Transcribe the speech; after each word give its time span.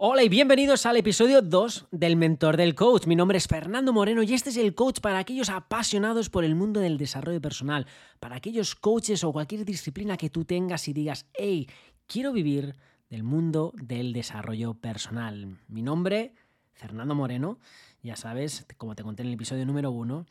Hola 0.00 0.22
y 0.22 0.28
bienvenidos 0.28 0.86
al 0.86 0.96
episodio 0.96 1.42
2 1.42 1.88
del 1.90 2.14
Mentor 2.14 2.56
del 2.56 2.76
Coach. 2.76 3.08
Mi 3.08 3.16
nombre 3.16 3.36
es 3.36 3.48
Fernando 3.48 3.92
Moreno 3.92 4.22
y 4.22 4.32
este 4.32 4.50
es 4.50 4.56
el 4.56 4.76
coach 4.76 5.00
para 5.00 5.18
aquellos 5.18 5.50
apasionados 5.50 6.30
por 6.30 6.44
el 6.44 6.54
mundo 6.54 6.78
del 6.78 6.98
desarrollo 6.98 7.40
personal, 7.40 7.84
para 8.20 8.36
aquellos 8.36 8.76
coaches 8.76 9.24
o 9.24 9.32
cualquier 9.32 9.64
disciplina 9.64 10.16
que 10.16 10.30
tú 10.30 10.44
tengas 10.44 10.86
y 10.86 10.92
digas, 10.92 11.26
hey, 11.34 11.68
quiero 12.06 12.32
vivir 12.32 12.76
del 13.10 13.24
mundo 13.24 13.72
del 13.74 14.12
desarrollo 14.12 14.74
personal. 14.74 15.58
Mi 15.66 15.82
nombre, 15.82 16.32
Fernando 16.74 17.16
Moreno, 17.16 17.58
ya 18.00 18.14
sabes, 18.14 18.66
como 18.76 18.94
te 18.94 19.02
conté 19.02 19.22
en 19.22 19.30
el 19.30 19.34
episodio 19.34 19.66
número 19.66 19.90
1, 19.90 20.26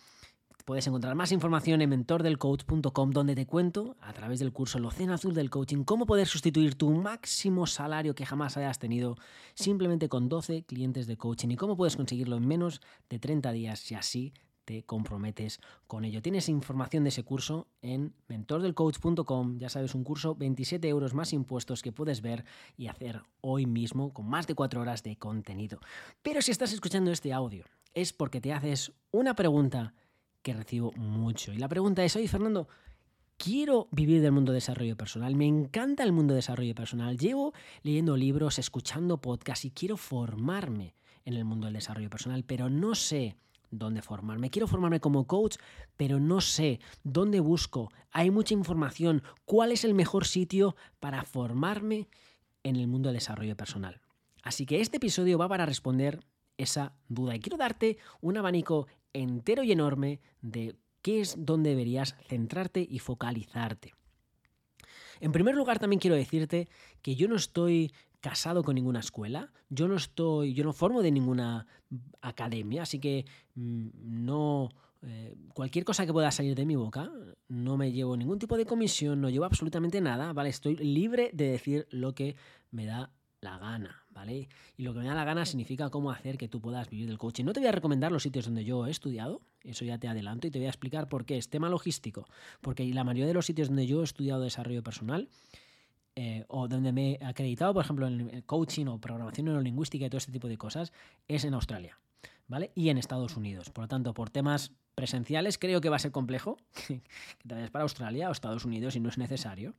Puedes 0.67 0.85
encontrar 0.85 1.15
más 1.15 1.31
información 1.31 1.81
en 1.81 1.89
mentordelcoach.com 1.91 3.11
donde 3.11 3.35
te 3.35 3.45
cuento, 3.45 3.95
a 4.01 4.11
través 4.11 4.39
del 4.39 4.51
curso 4.51 4.77
El 4.77 4.83
Océano 4.83 5.13
Azul 5.13 5.33
del 5.33 5.49
Coaching, 5.49 5.85
cómo 5.85 6.05
poder 6.05 6.27
sustituir 6.27 6.75
tu 6.75 6.91
máximo 6.91 7.65
salario 7.65 8.15
que 8.15 8.25
jamás 8.25 8.57
hayas 8.57 8.77
tenido 8.77 9.15
simplemente 9.53 10.09
con 10.09 10.27
12 10.27 10.63
clientes 10.63 11.07
de 11.07 11.15
coaching 11.15 11.51
y 11.51 11.55
cómo 11.55 11.77
puedes 11.77 11.95
conseguirlo 11.95 12.35
en 12.35 12.45
menos 12.45 12.81
de 13.09 13.17
30 13.17 13.53
días 13.53 13.79
si 13.79 13.95
así 13.95 14.33
te 14.65 14.83
comprometes 14.83 15.61
con 15.87 16.03
ello. 16.03 16.21
Tienes 16.21 16.49
información 16.49 17.05
de 17.05 17.11
ese 17.11 17.23
curso 17.23 17.69
en 17.81 18.13
mentordelcoach.com, 18.27 19.59
ya 19.59 19.69
sabes, 19.69 19.95
un 19.95 20.03
curso 20.03 20.35
27 20.35 20.85
euros 20.89 21.13
más 21.13 21.31
impuestos 21.31 21.81
que 21.81 21.93
puedes 21.93 22.21
ver 22.21 22.43
y 22.75 22.87
hacer 22.87 23.21
hoy 23.39 23.65
mismo 23.65 24.13
con 24.13 24.27
más 24.27 24.47
de 24.47 24.55
4 24.55 24.81
horas 24.81 25.01
de 25.01 25.15
contenido. 25.15 25.79
Pero 26.21 26.41
si 26.41 26.51
estás 26.51 26.73
escuchando 26.73 27.09
este 27.09 27.31
audio 27.31 27.63
es 27.93 28.11
porque 28.11 28.41
te 28.41 28.51
haces 28.51 28.91
una 29.11 29.33
pregunta 29.33 29.93
que 30.47 30.53
recibo 30.53 30.93
mucho. 30.93 31.51
Y 31.51 31.57
la 31.57 31.67
pregunta 31.67 32.05
es, 32.05 32.15
oye 32.15 32.29
Fernando, 32.29 32.69
quiero 33.35 33.89
vivir 33.91 34.21
del 34.21 34.31
mundo 34.31 34.53
de 34.53 34.57
desarrollo 34.59 34.95
personal, 34.95 35.35
me 35.35 35.45
encanta 35.45 36.03
el 36.03 36.13
mundo 36.13 36.33
de 36.33 36.37
desarrollo 36.37 36.73
personal, 36.73 37.17
llevo 37.17 37.53
leyendo 37.83 38.15
libros, 38.15 38.57
escuchando 38.57 39.19
podcasts 39.19 39.65
y 39.65 39.71
quiero 39.71 39.97
formarme 39.97 40.95
en 41.25 41.33
el 41.33 41.43
mundo 41.43 41.65
del 41.65 41.73
desarrollo 41.73 42.09
personal, 42.09 42.45
pero 42.45 42.69
no 42.69 42.95
sé 42.95 43.35
dónde 43.71 44.01
formarme. 44.01 44.49
Quiero 44.49 44.67
formarme 44.67 45.01
como 45.01 45.27
coach, 45.27 45.57
pero 45.97 46.17
no 46.17 46.39
sé 46.39 46.79
dónde 47.03 47.41
busco. 47.41 47.91
Hay 48.11 48.31
mucha 48.31 48.53
información. 48.53 49.23
¿Cuál 49.43 49.73
es 49.73 49.83
el 49.83 49.93
mejor 49.93 50.25
sitio 50.25 50.77
para 51.01 51.25
formarme 51.25 52.07
en 52.63 52.77
el 52.77 52.87
mundo 52.87 53.09
del 53.09 53.17
desarrollo 53.17 53.57
personal? 53.57 53.99
Así 54.43 54.65
que 54.65 54.79
este 54.79 54.95
episodio 54.95 55.37
va 55.37 55.49
para 55.49 55.65
responder 55.65 56.21
esa 56.55 56.93
duda 57.09 57.35
y 57.35 57.41
quiero 57.41 57.57
darte 57.57 57.97
un 58.21 58.37
abanico 58.37 58.87
entero 59.17 59.63
y 59.63 59.71
enorme 59.71 60.19
de 60.41 60.75
qué 61.01 61.21
es 61.21 61.35
donde 61.37 61.71
deberías 61.71 62.15
centrarte 62.27 62.85
y 62.87 62.99
focalizarte. 62.99 63.93
En 65.19 65.31
primer 65.31 65.55
lugar, 65.55 65.79
también 65.79 65.99
quiero 65.99 66.15
decirte 66.15 66.67
que 67.01 67.15
yo 67.15 67.27
no 67.27 67.35
estoy 67.35 67.91
casado 68.19 68.63
con 68.63 68.75
ninguna 68.75 68.99
escuela, 68.99 69.51
yo 69.69 69.87
no 69.87 69.95
estoy, 69.95 70.53
yo 70.53 70.63
no 70.63 70.73
formo 70.73 71.01
de 71.01 71.11
ninguna 71.11 71.67
academia, 72.21 72.83
así 72.83 72.99
que 72.99 73.25
mm, 73.55 73.87
no 73.93 74.69
eh, 75.03 75.35
cualquier 75.53 75.85
cosa 75.85 76.05
que 76.05 76.13
pueda 76.13 76.31
salir 76.31 76.55
de 76.55 76.65
mi 76.65 76.75
boca, 76.75 77.11
no 77.47 77.77
me 77.77 77.91
llevo 77.91 78.17
ningún 78.17 78.39
tipo 78.39 78.57
de 78.57 78.65
comisión, 78.65 79.21
no 79.21 79.29
llevo 79.29 79.45
absolutamente 79.45 80.01
nada, 80.01 80.33
¿vale? 80.33 80.49
Estoy 80.49 80.75
libre 80.75 81.29
de 81.33 81.51
decir 81.51 81.87
lo 81.91 82.13
que 82.13 82.35
me 82.71 82.85
da 82.85 83.11
la 83.41 83.57
gana, 83.59 84.03
¿vale? 84.17 84.49
Y 84.77 84.83
lo 84.83 84.93
que 84.93 84.99
me 84.99 85.05
da 85.05 85.13
la 85.13 85.23
gana 85.23 85.45
significa 85.45 85.91
cómo 85.91 86.09
hacer 86.09 86.39
que 86.39 86.47
tú 86.47 86.59
puedas 86.59 86.89
vivir 86.89 87.07
del 87.07 87.19
coaching. 87.19 87.45
No 87.45 87.53
te 87.53 87.59
voy 87.59 87.69
a 87.69 87.71
recomendar 87.71 88.11
los 88.11 88.23
sitios 88.23 88.45
donde 88.45 88.65
yo 88.65 88.87
he 88.87 88.89
estudiado, 88.89 89.41
eso 89.63 89.85
ya 89.85 89.99
te 89.99 90.07
adelanto, 90.07 90.47
y 90.47 90.51
te 90.51 90.57
voy 90.57 90.65
a 90.65 90.69
explicar 90.69 91.07
por 91.07 91.23
qué 91.23 91.37
es 91.37 91.49
tema 91.49 91.69
logístico. 91.69 92.25
Porque 92.61 92.83
la 92.87 93.03
mayoría 93.03 93.27
de 93.27 93.35
los 93.35 93.45
sitios 93.45 93.67
donde 93.67 93.85
yo 93.85 94.01
he 94.01 94.03
estudiado 94.03 94.41
desarrollo 94.41 94.81
personal, 94.81 95.29
eh, 96.15 96.45
o 96.47 96.67
donde 96.67 96.91
me 96.91 97.11
he 97.11 97.25
acreditado, 97.25 97.75
por 97.75 97.83
ejemplo, 97.83 98.07
en 98.07 98.41
coaching 98.41 98.87
o 98.87 98.99
programación 98.99 99.45
neurolingüística 99.45 100.07
y 100.07 100.09
todo 100.09 100.17
este 100.17 100.31
tipo 100.31 100.47
de 100.47 100.57
cosas, 100.57 100.91
es 101.27 101.45
en 101.45 101.53
Australia, 101.53 101.99
¿vale? 102.47 102.71
Y 102.73 102.89
en 102.89 102.97
Estados 102.97 103.37
Unidos. 103.37 103.69
Por 103.69 103.83
lo 103.83 103.87
tanto, 103.87 104.15
por 104.15 104.31
temas 104.31 104.71
presenciales 104.95 105.59
creo 105.59 105.79
que 105.79 105.89
va 105.89 105.97
a 105.97 105.99
ser 105.99 106.11
complejo 106.11 106.57
que 106.87 107.03
te 107.45 107.53
vayas 107.53 107.69
para 107.69 107.83
Australia 107.83 108.29
o 108.29 108.31
Estados 108.31 108.65
Unidos 108.65 108.95
si 108.95 108.99
no 108.99 109.09
es 109.09 109.19
necesario. 109.19 109.75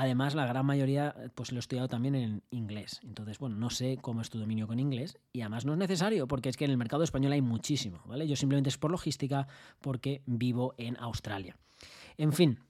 Además, 0.00 0.36
la 0.36 0.46
gran 0.46 0.64
mayoría 0.64 1.12
pues 1.34 1.50
lo 1.50 1.58
he 1.58 1.58
estudiado 1.58 1.88
también 1.88 2.14
en 2.14 2.42
inglés. 2.52 3.00
Entonces, 3.02 3.40
bueno, 3.40 3.56
no 3.56 3.68
sé 3.68 3.98
cómo 4.00 4.20
es 4.20 4.30
tu 4.30 4.38
dominio 4.38 4.68
con 4.68 4.78
inglés 4.78 5.18
y 5.32 5.40
además 5.40 5.64
no 5.64 5.72
es 5.72 5.78
necesario 5.78 6.28
porque 6.28 6.48
es 6.48 6.56
que 6.56 6.66
en 6.66 6.70
el 6.70 6.76
mercado 6.76 7.02
español 7.02 7.32
hay 7.32 7.42
muchísimo, 7.42 8.00
¿vale? 8.06 8.28
Yo 8.28 8.36
simplemente 8.36 8.68
es 8.70 8.78
por 8.78 8.92
logística 8.92 9.48
porque 9.80 10.22
vivo 10.24 10.76
en 10.78 10.96
Australia. 11.00 11.56
En 12.16 12.32
fin, 12.32 12.60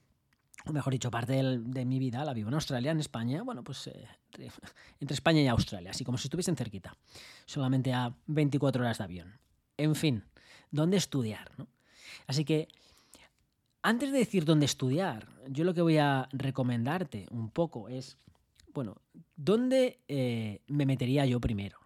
o 0.65 0.73
mejor 0.73 0.91
dicho, 0.91 1.11
parte 1.11 1.35
de, 1.35 1.85
mi 1.85 1.99
vida 1.99 2.25
la 2.25 2.33
vivo 2.33 2.49
en 2.49 2.55
Australia, 2.55 2.93
en 2.93 3.01
España, 3.01 3.43
bueno, 3.43 3.63
pues 3.63 3.89
eh, 3.89 4.09
entre, 4.33 4.51
entre, 4.99 5.15
España 5.15 5.43
y 5.43 5.49
Australia, 5.49 5.91
así 5.91 6.05
como 6.05 6.17
si 6.17 6.29
estuviesen 6.29 6.57
cerquita, 6.57 6.97
solamente 7.45 7.93
a 7.93 8.15
24 8.27 8.83
horas 8.83 8.97
de 8.97 9.05
avión. 9.05 9.39
En 9.77 9.95
fin, 9.95 10.25
¿dónde 10.71 10.97
estudiar? 10.97 11.51
¿no? 11.59 11.69
Así 12.27 12.47
que 12.47 12.69
antes 13.83 14.13
de 14.13 14.19
decir 14.19 14.45
dónde 14.45 14.67
estudiar, 14.67 15.29
yo 15.49 15.65
lo 15.65 15.75
que 15.75 15.83
voy 15.83 15.99
a 15.99 16.29
recomendarte 16.33 17.27
un 17.31 17.51
poco 17.51 17.89
es, 17.89 18.19
bueno, 18.75 18.97
¿dónde 19.37 20.01
eh, 20.09 20.61
me 20.67 20.87
metería 20.87 21.27
yo 21.27 21.41
primero? 21.41 21.79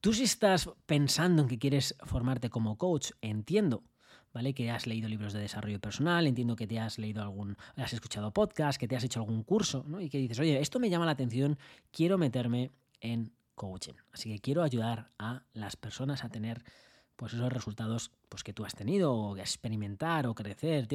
Tú 0.00 0.14
si 0.14 0.24
estás 0.24 0.70
pensando 0.86 1.42
en 1.42 1.48
que 1.48 1.58
quieres 1.58 1.94
formarte 2.04 2.48
como 2.48 2.78
coach, 2.78 3.10
entiendo, 3.20 3.84
¿vale? 4.32 4.54
Que 4.54 4.70
has 4.70 4.86
leído 4.86 5.08
libros 5.08 5.32
de 5.32 5.40
desarrollo 5.40 5.78
personal, 5.80 6.26
entiendo 6.26 6.56
que 6.56 6.66
te 6.66 6.78
has 6.78 6.98
leído 6.98 7.22
algún, 7.22 7.56
has 7.76 7.92
escuchado 7.92 8.32
podcast, 8.32 8.80
que 8.80 8.88
te 8.88 8.96
has 8.96 9.04
hecho 9.04 9.20
algún 9.20 9.42
curso, 9.42 9.84
¿no? 9.86 10.00
Y 10.00 10.08
que 10.08 10.18
dices, 10.18 10.38
oye, 10.38 10.60
esto 10.60 10.80
me 10.80 10.88
llama 10.88 11.04
la 11.04 11.12
atención, 11.12 11.58
quiero 11.90 12.16
meterme 12.16 12.70
en 13.00 13.32
coaching. 13.54 13.94
Así 14.12 14.30
que 14.30 14.38
quiero 14.38 14.62
ayudar 14.62 15.10
a 15.18 15.44
las 15.52 15.76
personas 15.76 16.24
a 16.24 16.30
tener 16.30 16.64
pues 17.20 17.34
esos 17.34 17.52
resultados 17.52 18.10
pues, 18.30 18.42
que 18.42 18.54
tú 18.54 18.64
has 18.64 18.74
tenido, 18.74 19.12
o 19.12 19.36
experimentar 19.36 20.26
o 20.26 20.34
crecer. 20.34 20.88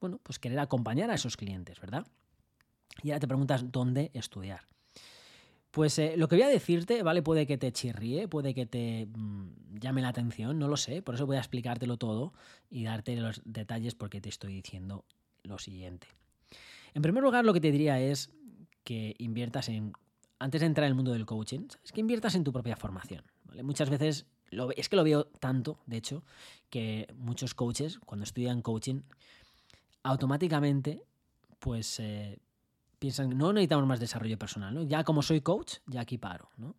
bueno, 0.00 0.20
pues 0.22 0.38
querer 0.38 0.60
acompañar 0.60 1.10
a 1.10 1.14
esos 1.14 1.36
clientes, 1.36 1.80
¿verdad? 1.80 2.06
Y 3.02 3.10
ahora 3.10 3.18
te 3.18 3.26
preguntas 3.26 3.72
dónde 3.72 4.12
estudiar. 4.14 4.68
Pues 5.72 5.98
eh, 5.98 6.14
lo 6.16 6.28
que 6.28 6.36
voy 6.36 6.44
a 6.44 6.48
decirte, 6.48 7.02
¿vale? 7.02 7.22
Puede 7.22 7.44
que 7.44 7.58
te 7.58 7.72
chirríe, 7.72 8.28
puede 8.28 8.54
que 8.54 8.66
te 8.66 9.08
mm, 9.12 9.80
llame 9.80 10.00
la 10.00 10.10
atención, 10.10 10.60
no 10.60 10.68
lo 10.68 10.76
sé. 10.76 11.02
Por 11.02 11.16
eso 11.16 11.26
voy 11.26 11.34
a 11.34 11.40
explicártelo 11.40 11.96
todo 11.96 12.32
y 12.70 12.84
darte 12.84 13.16
los 13.16 13.42
detalles 13.44 13.96
porque 13.96 14.20
te 14.20 14.28
estoy 14.28 14.52
diciendo 14.52 15.06
lo 15.42 15.58
siguiente. 15.58 16.06
En 16.94 17.02
primer 17.02 17.24
lugar, 17.24 17.44
lo 17.44 17.52
que 17.52 17.60
te 17.60 17.72
diría 17.72 18.00
es 18.00 18.30
que 18.84 19.16
inviertas 19.18 19.70
en, 19.70 19.92
antes 20.38 20.60
de 20.60 20.68
entrar 20.68 20.84
en 20.84 20.90
el 20.90 20.94
mundo 20.94 21.12
del 21.12 21.26
coaching, 21.26 21.66
es 21.82 21.90
que 21.90 22.00
inviertas 22.00 22.36
en 22.36 22.44
tu 22.44 22.52
propia 22.52 22.76
formación. 22.76 23.24
¿vale? 23.42 23.64
Muchas 23.64 23.90
veces 23.90 24.24
es 24.76 24.88
que 24.88 24.96
lo 24.96 25.04
veo 25.04 25.26
tanto, 25.26 25.78
de 25.86 25.96
hecho, 25.96 26.22
que 26.70 27.06
muchos 27.16 27.54
coaches, 27.54 27.98
cuando 28.04 28.24
estudian 28.24 28.62
coaching, 28.62 29.02
automáticamente, 30.02 31.02
pues 31.58 32.00
eh, 32.00 32.38
piensan, 32.98 33.36
no 33.36 33.52
necesitamos 33.52 33.86
más 33.86 34.00
desarrollo 34.00 34.38
personal, 34.38 34.74
¿no? 34.74 34.82
Ya 34.82 35.04
como 35.04 35.22
soy 35.22 35.40
coach, 35.40 35.76
ya 35.86 36.00
aquí 36.00 36.18
paro, 36.18 36.50
¿no? 36.56 36.76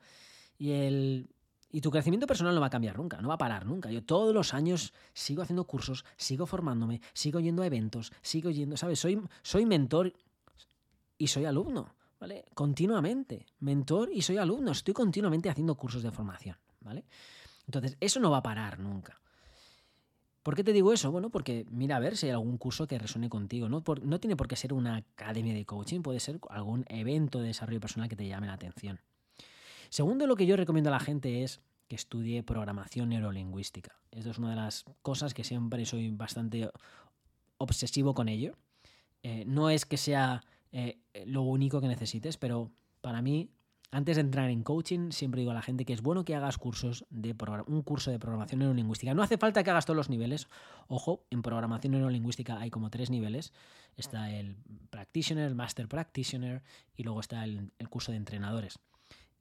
Y 0.58 0.72
el, 0.72 1.30
y 1.72 1.82
tu 1.82 1.92
crecimiento 1.92 2.28
personal 2.28 2.56
no 2.56 2.62
va 2.62 2.68
a 2.68 2.72
cambiar 2.72 2.98
nunca, 2.98 3.22
no 3.22 3.28
va 3.28 3.36
a 3.36 3.40
parar 3.40 3.66
nunca. 3.66 3.92
Yo 3.92 4.04
todos 4.04 4.34
los 4.34 4.54
años 4.54 4.94
sigo 5.14 5.42
haciendo 5.42 5.66
cursos, 5.66 6.06
sigo 6.18 6.46
formándome, 6.46 7.02
sigo 7.14 7.40
yendo 7.40 7.62
a 7.62 7.68
eventos, 7.68 8.12
sigo 8.22 8.50
yendo, 8.50 8.76
¿sabes? 8.76 9.00
Soy, 9.00 9.22
soy 9.44 9.66
mentor 9.66 10.14
y 11.18 11.28
soy 11.28 11.46
alumno, 11.46 11.94
¿vale? 12.20 12.46
Continuamente. 12.54 13.46
Mentor 13.60 14.10
y 14.12 14.22
soy 14.22 14.38
alumno. 14.38 14.72
Estoy 14.72 14.94
continuamente 14.94 15.50
haciendo 15.50 15.76
cursos 15.76 16.02
de 16.02 16.12
formación, 16.12 16.58
¿vale? 16.82 17.06
Entonces, 17.70 17.98
eso 18.00 18.20
no 18.20 18.32
va 18.32 18.38
a 18.38 18.42
parar 18.42 18.80
nunca. 18.80 19.22
¿Por 20.42 20.56
qué 20.56 20.64
te 20.64 20.74
digo 20.74 20.92
eso? 20.92 21.12
Bueno, 21.12 21.30
porque 21.30 21.68
mira 21.70 21.98
a 21.98 22.00
ver 22.00 22.18
si 22.18 22.26
hay 22.26 22.32
algún 22.32 22.58
curso 22.58 22.88
que 22.88 22.98
resuene 22.98 23.30
contigo. 23.30 23.70
No, 23.70 23.84
tiene 24.20 24.36
por 24.36 24.48
qué 24.48 24.56
ser 24.56 24.74
una 24.74 24.96
academia 24.96 25.54
de 25.54 25.68
coaching, 25.68 26.02
puede 26.02 26.20
ser 26.20 26.40
algún 26.50 26.84
evento 26.90 27.42
de 27.42 27.50
desarrollo 27.50 27.80
personal 27.80 28.10
que 28.10 28.16
te 28.16 28.28
llame 28.28 28.48
la 28.48 28.54
atención. 28.54 29.00
Segundo, 29.90 30.26
lo 30.26 30.36
que 30.36 30.48
yo 30.48 30.58
recomiendo 30.58 30.90
a 30.90 30.94
la 30.94 31.00
gente 31.00 31.44
es 31.44 31.62
que 31.88 31.96
estudie 31.96 32.42
programación 32.42 33.10
neurolingüística. 33.10 34.00
Esto 34.10 34.32
es 34.32 34.40
una 34.40 34.50
de 34.50 34.56
las 34.56 34.86
cosas 35.04 35.36
que 35.36 35.44
siempre 35.44 35.86
soy 35.86 36.10
bastante 36.10 36.72
obsesivo 37.60 38.16
con 38.16 38.30
ello. 38.30 38.58
Eh, 39.22 39.44
no 39.46 39.70
es 39.70 39.86
que 39.86 39.98
sea 39.98 40.42
eh, 40.72 40.98
lo 41.28 41.44
único 41.44 41.82
que 41.82 41.88
necesites, 41.88 42.38
pero 42.38 42.72
para 43.02 43.22
mí 43.22 43.52
antes 43.92 44.18
de 44.18 44.22
entrar 44.22 44.50
en 44.50 44.62
coaching, 44.62 45.12
siempre 45.12 45.40
digo 45.40 45.52
a 45.52 45.56
la 45.56 45.64
gente 45.64 45.84
que 45.84 45.94
es 45.94 46.02
bueno 46.02 46.24
que 46.24 46.36
hagas 46.36 46.60
cursos 46.60 47.06
de 47.10 47.36
un 47.66 47.82
curso 47.82 48.12
de 48.12 48.20
programación 48.20 48.60
neurolingüística. 48.60 49.16
No 49.16 49.24
hace 49.24 49.40
falta 49.40 49.64
que 49.64 49.72
hagas 49.72 49.86
todos 49.86 49.98
los 49.98 50.10
niveles. 50.10 50.48
Ojo, 50.88 51.26
en 51.32 51.42
programación 51.42 51.94
neurolingüística 51.94 52.60
hay 52.60 52.70
como 52.70 52.92
tres 52.92 53.10
niveles. 53.10 53.52
Está 53.98 54.30
el 54.32 54.56
practitioner, 54.92 55.48
el 55.48 55.56
master 55.56 55.88
practitioner 55.88 56.62
y 56.96 57.04
luego 57.04 57.20
está 57.20 57.44
el, 57.44 57.72
curso 57.90 58.12
de 58.12 58.18
entrenadores. 58.18 58.78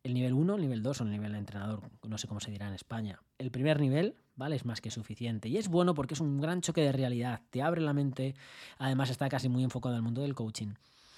El 0.02 0.14
nivel 0.14 0.32
1, 0.32 0.54
el 0.54 0.60
nivel 0.62 0.82
2 0.82 1.00
o 1.00 1.04
el 1.04 1.10
nivel 1.10 1.32
de 1.32 1.38
entrenador, 1.38 1.82
no 2.06 2.16
sé 2.16 2.26
cómo 2.26 2.40
se 2.40 2.50
dirá 2.50 2.68
en 2.68 2.74
España. 2.74 3.20
El 3.36 3.50
primer 3.50 3.78
nivel, 3.80 4.14
¿vale? 4.36 4.56
Es 4.56 4.64
más 4.64 4.80
que 4.80 4.90
suficiente. 4.90 5.50
Y 5.50 5.58
es 5.58 5.68
bueno 5.68 5.92
porque 5.92 6.14
es 6.14 6.20
un 6.20 6.40
gran 6.40 6.62
choque 6.62 6.80
de 6.80 6.92
realidad. 6.92 7.42
Te 7.50 7.60
abre 7.60 7.82
la 7.82 7.92
mente. 7.92 8.34
Además 8.78 9.10
está 9.10 9.28
casi 9.28 9.50
muy 9.50 9.62
enfocado 9.62 9.94
al 9.94 10.02
mundo 10.02 10.22
del 10.22 10.34
coaching. 10.34 10.68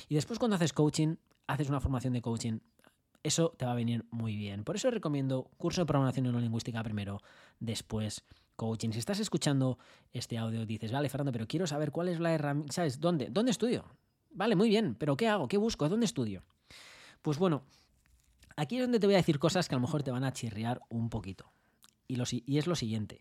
Y 0.08 0.16
después 0.16 0.40
cuando 0.40 0.56
haces 0.56 0.72
coaching, 0.72 1.16
haces 1.46 1.68
una 1.68 1.80
formación 1.80 2.14
de 2.14 2.22
coaching 2.22 2.58
Eso 3.22 3.54
te 3.56 3.66
va 3.66 3.72
a 3.72 3.74
venir 3.74 4.06
muy 4.10 4.36
bien. 4.36 4.64
Por 4.64 4.76
eso 4.76 4.90
recomiendo 4.90 5.50
curso 5.58 5.82
de 5.82 5.86
programación 5.86 6.24
neurolingüística 6.24 6.82
primero, 6.82 7.20
después 7.58 8.24
coaching. 8.56 8.90
Si 8.90 8.98
estás 8.98 9.20
escuchando 9.20 9.78
este 10.12 10.38
audio, 10.38 10.64
dices, 10.66 10.92
vale, 10.92 11.08
Fernando, 11.08 11.32
pero 11.32 11.46
quiero 11.46 11.66
saber 11.66 11.90
cuál 11.90 12.08
es 12.08 12.20
la 12.20 12.32
herramienta, 12.32 12.72
¿sabes? 12.72 13.00
¿Dónde? 13.00 13.28
¿Dónde 13.30 13.50
estudio? 13.50 13.84
Vale, 14.30 14.56
muy 14.56 14.68
bien, 14.68 14.94
pero 14.94 15.16
¿qué 15.16 15.28
hago? 15.28 15.48
¿Qué 15.48 15.56
busco? 15.56 15.88
¿Dónde 15.88 16.06
estudio? 16.06 16.44
Pues 17.22 17.38
bueno, 17.38 17.62
aquí 18.56 18.76
es 18.76 18.82
donde 18.82 19.00
te 19.00 19.06
voy 19.06 19.14
a 19.14 19.18
decir 19.18 19.38
cosas 19.38 19.68
que 19.68 19.74
a 19.74 19.78
lo 19.78 19.82
mejor 19.82 20.02
te 20.02 20.10
van 20.10 20.24
a 20.24 20.32
chirriar 20.32 20.80
un 20.88 21.10
poquito. 21.10 21.50
Y, 22.06 22.16
lo, 22.16 22.24
y 22.30 22.58
es 22.58 22.66
lo 22.66 22.74
siguiente. 22.74 23.20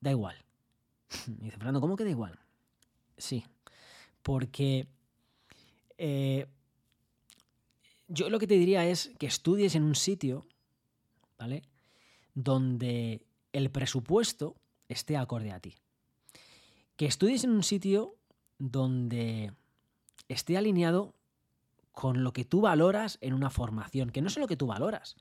Da 0.00 0.10
igual. 0.10 0.36
dice, 1.26 1.56
Fernando, 1.56 1.80
¿cómo 1.80 1.96
que 1.96 2.04
da 2.04 2.10
igual? 2.10 2.38
Sí, 3.16 3.44
porque 4.22 4.88
eh, 5.98 6.46
yo 8.10 8.28
lo 8.28 8.38
que 8.38 8.46
te 8.46 8.54
diría 8.54 8.84
es 8.86 9.12
que 9.18 9.26
estudies 9.26 9.74
en 9.76 9.84
un 9.84 9.94
sitio, 9.94 10.46
¿vale? 11.38 11.62
Donde 12.34 13.22
el 13.52 13.70
presupuesto 13.70 14.56
esté 14.88 15.16
acorde 15.16 15.52
a 15.52 15.60
ti. 15.60 15.76
Que 16.96 17.06
estudies 17.06 17.44
en 17.44 17.50
un 17.50 17.62
sitio 17.62 18.16
donde 18.58 19.52
esté 20.28 20.56
alineado 20.58 21.14
con 21.92 22.24
lo 22.24 22.32
que 22.32 22.44
tú 22.44 22.60
valoras 22.60 23.18
en 23.20 23.32
una 23.32 23.48
formación, 23.48 24.10
que 24.10 24.20
no 24.20 24.28
es 24.28 24.36
lo 24.36 24.48
que 24.48 24.56
tú 24.56 24.66
valoras. 24.66 25.16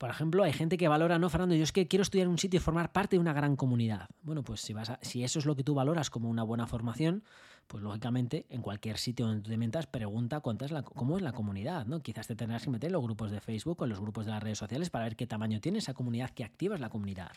Por 0.00 0.08
ejemplo, 0.08 0.44
hay 0.44 0.54
gente 0.54 0.78
que 0.78 0.88
valora, 0.88 1.18
no, 1.18 1.28
Fernando, 1.28 1.54
yo 1.54 1.62
es 1.62 1.72
que 1.72 1.86
quiero 1.86 2.00
estudiar 2.00 2.24
en 2.24 2.30
un 2.30 2.38
sitio 2.38 2.56
y 2.56 2.62
formar 2.62 2.90
parte 2.90 3.16
de 3.16 3.20
una 3.20 3.34
gran 3.34 3.54
comunidad. 3.54 4.08
Bueno, 4.22 4.42
pues 4.42 4.62
si, 4.62 4.72
vas 4.72 4.90
si 5.02 5.24
eso 5.24 5.38
es 5.38 5.44
lo 5.44 5.54
que 5.54 5.62
tú 5.62 5.74
valoras 5.74 6.08
como 6.08 6.30
una 6.30 6.42
buena 6.42 6.66
formación, 6.66 7.22
pues 7.66 7.82
lógicamente 7.82 8.46
en 8.48 8.62
cualquier 8.62 8.96
sitio 8.96 9.26
donde 9.26 9.42
tú 9.42 9.50
te 9.50 9.58
metas, 9.58 9.86
pregunta 9.86 10.40
cuánta 10.40 10.64
es 10.64 10.70
la, 10.70 10.82
cómo 10.84 11.18
es 11.18 11.22
la 11.22 11.32
comunidad, 11.32 11.84
¿no? 11.84 12.00
Quizás 12.00 12.26
te 12.26 12.34
tendrás 12.34 12.64
que 12.64 12.70
meter 12.70 12.88
en 12.88 12.94
los 12.94 13.02
grupos 13.02 13.30
de 13.30 13.42
Facebook 13.42 13.82
o 13.82 13.84
en 13.84 13.90
los 13.90 14.00
grupos 14.00 14.24
de 14.24 14.32
las 14.32 14.42
redes 14.42 14.56
sociales 14.56 14.88
para 14.88 15.04
ver 15.04 15.16
qué 15.16 15.26
tamaño 15.26 15.60
tiene 15.60 15.80
esa 15.80 15.92
comunidad 15.92 16.30
que 16.30 16.44
activas 16.44 16.80
la 16.80 16.88
comunidad. 16.88 17.32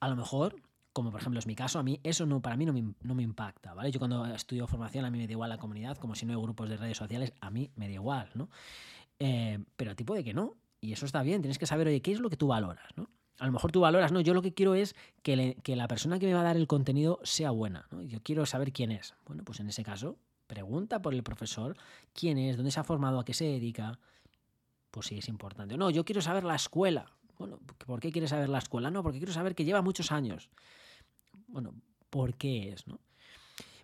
A 0.00 0.08
lo 0.08 0.16
mejor 0.16 0.56
como 0.92 1.12
por 1.12 1.20
ejemplo 1.20 1.38
es 1.38 1.46
mi 1.46 1.54
caso, 1.54 1.78
a 1.78 1.84
mí 1.84 2.00
eso 2.02 2.26
no, 2.26 2.42
para 2.42 2.56
mí 2.56 2.66
no 2.66 2.72
me, 2.72 3.22
impacta, 3.22 3.72
¿vale? 3.72 3.92
Yo 3.92 4.00
cuando 4.00 4.26
estudio 4.26 4.66
formación 4.66 5.04
a 5.04 5.10
mí 5.12 5.18
me 5.18 5.28
da 5.28 5.32
igual 5.32 5.48
la 5.48 5.58
comunidad, 5.58 5.96
como 5.96 6.16
si 6.16 6.26
no 6.26 6.32
hay 6.32 6.42
grupos 6.42 6.68
de 6.68 6.76
redes 6.76 6.96
sociales, 6.96 7.32
a 7.40 7.50
mí 7.50 7.70
me 7.76 7.86
da 7.86 7.92
igual, 7.92 8.30
¿no? 8.34 8.48
Eh, 9.20 9.60
pero 9.76 9.92
a 9.92 9.94
ti 9.94 10.02
puede 10.02 10.24
que 10.24 10.34
no, 10.34 10.56
y 10.80 10.92
eso 10.92 11.06
está 11.06 11.22
bien, 11.22 11.42
tienes 11.42 11.58
que 11.58 11.66
saber, 11.66 11.88
oye, 11.88 12.00
¿qué 12.00 12.12
es 12.12 12.20
lo 12.20 12.30
que 12.30 12.36
tú 12.36 12.48
valoras, 12.48 12.86
¿no? 12.96 13.10
A 13.38 13.46
lo 13.46 13.52
mejor 13.52 13.70
tú 13.70 13.80
valoras, 13.80 14.10
no, 14.10 14.20
yo 14.20 14.34
lo 14.34 14.42
que 14.42 14.52
quiero 14.52 14.74
es 14.74 14.96
que, 15.22 15.56
que 15.62 15.76
la 15.76 15.86
persona 15.86 16.18
que 16.18 16.26
me 16.26 16.34
va 16.34 16.40
a 16.40 16.44
dar 16.44 16.56
el 16.56 16.66
contenido 16.66 17.20
sea 17.22 17.50
buena, 17.50 17.86
¿no? 17.90 18.02
Yo 18.02 18.20
quiero 18.22 18.46
saber 18.46 18.72
quién 18.72 18.90
es. 18.90 19.14
Bueno, 19.26 19.44
pues 19.44 19.60
en 19.60 19.68
ese 19.68 19.84
caso, 19.84 20.16
pregunta 20.48 21.00
por 21.00 21.14
el 21.14 21.22
profesor 21.22 21.76
quién 22.12 22.36
es, 22.38 22.56
dónde 22.56 22.72
se 22.72 22.80
ha 22.80 22.84
formado, 22.84 23.20
a 23.20 23.24
qué 23.24 23.34
se 23.34 23.44
dedica. 23.44 24.00
Pues 24.90 25.06
sí, 25.06 25.18
es 25.18 25.28
importante. 25.28 25.76
No, 25.76 25.90
yo 25.90 26.04
quiero 26.04 26.20
saber 26.20 26.42
la 26.42 26.56
escuela. 26.56 27.12
Bueno, 27.38 27.60
¿por 27.86 28.00
qué 28.00 28.10
quieres 28.10 28.30
saber 28.30 28.48
la 28.48 28.58
escuela? 28.58 28.90
No, 28.90 29.04
porque 29.04 29.18
quiero 29.18 29.32
saber 29.32 29.54
que 29.54 29.64
lleva 29.64 29.82
muchos 29.82 30.10
años 30.10 30.50
bueno, 31.48 31.74
¿por 32.10 32.34
qué 32.34 32.70
es? 32.70 32.86
¿no? 32.86 33.00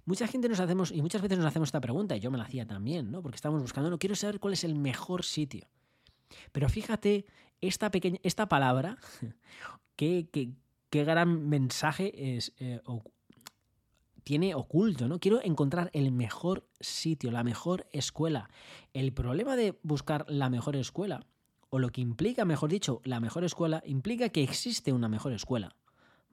Mucha 0.05 0.29
gente 0.29 0.49
nos 0.49 0.61
hacemos, 0.61 0.93
y 0.93 1.02
muchas 1.02 1.23
veces 1.23 1.38
nos 1.38 1.47
hacemos 1.47 1.69
esta 1.69 1.81
pregunta, 1.81 2.17
y 2.17 2.20
yo 2.20 2.31
me 2.31 2.38
la 2.38 2.44
hacía 2.44 2.67
también, 2.67 3.11
¿no? 3.11 3.23
Porque 3.23 3.37
estamos 3.37 3.61
buscando, 3.61 3.90
no 3.90 3.99
quiero 3.99 4.14
saber 4.14 4.38
cuál 4.38 4.52
es 4.52 4.62
el 4.62 4.75
mejor 4.75 5.25
sitio. 5.25 5.67
Pero 6.53 6.69
fíjate, 6.69 7.27
esta 7.61 7.91
pequeña, 7.91 8.19
esta 8.23 8.49
palabra, 8.49 8.99
qué, 9.97 10.29
qué, 10.31 11.05
gran 11.05 11.49
mensaje 11.49 12.37
es, 12.37 12.53
eh, 12.59 12.81
tiene 14.23 14.55
oculto, 14.55 15.09
¿no? 15.09 15.19
Quiero 15.19 15.41
encontrar 15.43 15.91
el 15.93 16.11
mejor 16.13 16.67
sitio, 16.81 17.31
la 17.31 17.45
mejor 17.45 17.87
escuela. 17.93 18.49
El 18.93 19.13
problema 19.13 19.57
de 19.57 19.79
buscar 19.83 20.25
la 20.29 20.51
mejor 20.51 20.77
escuela, 20.77 21.27
o 21.69 21.79
lo 21.79 21.91
que 21.91 22.01
implica, 22.01 22.45
mejor 22.45 22.71
dicho, 22.71 23.01
la 23.05 23.21
mejor 23.21 23.45
escuela, 23.45 23.83
implica 23.85 24.29
que 24.29 24.43
existe 24.43 24.93
una 24.93 25.09
mejor 25.09 25.33
escuela. 25.33 25.77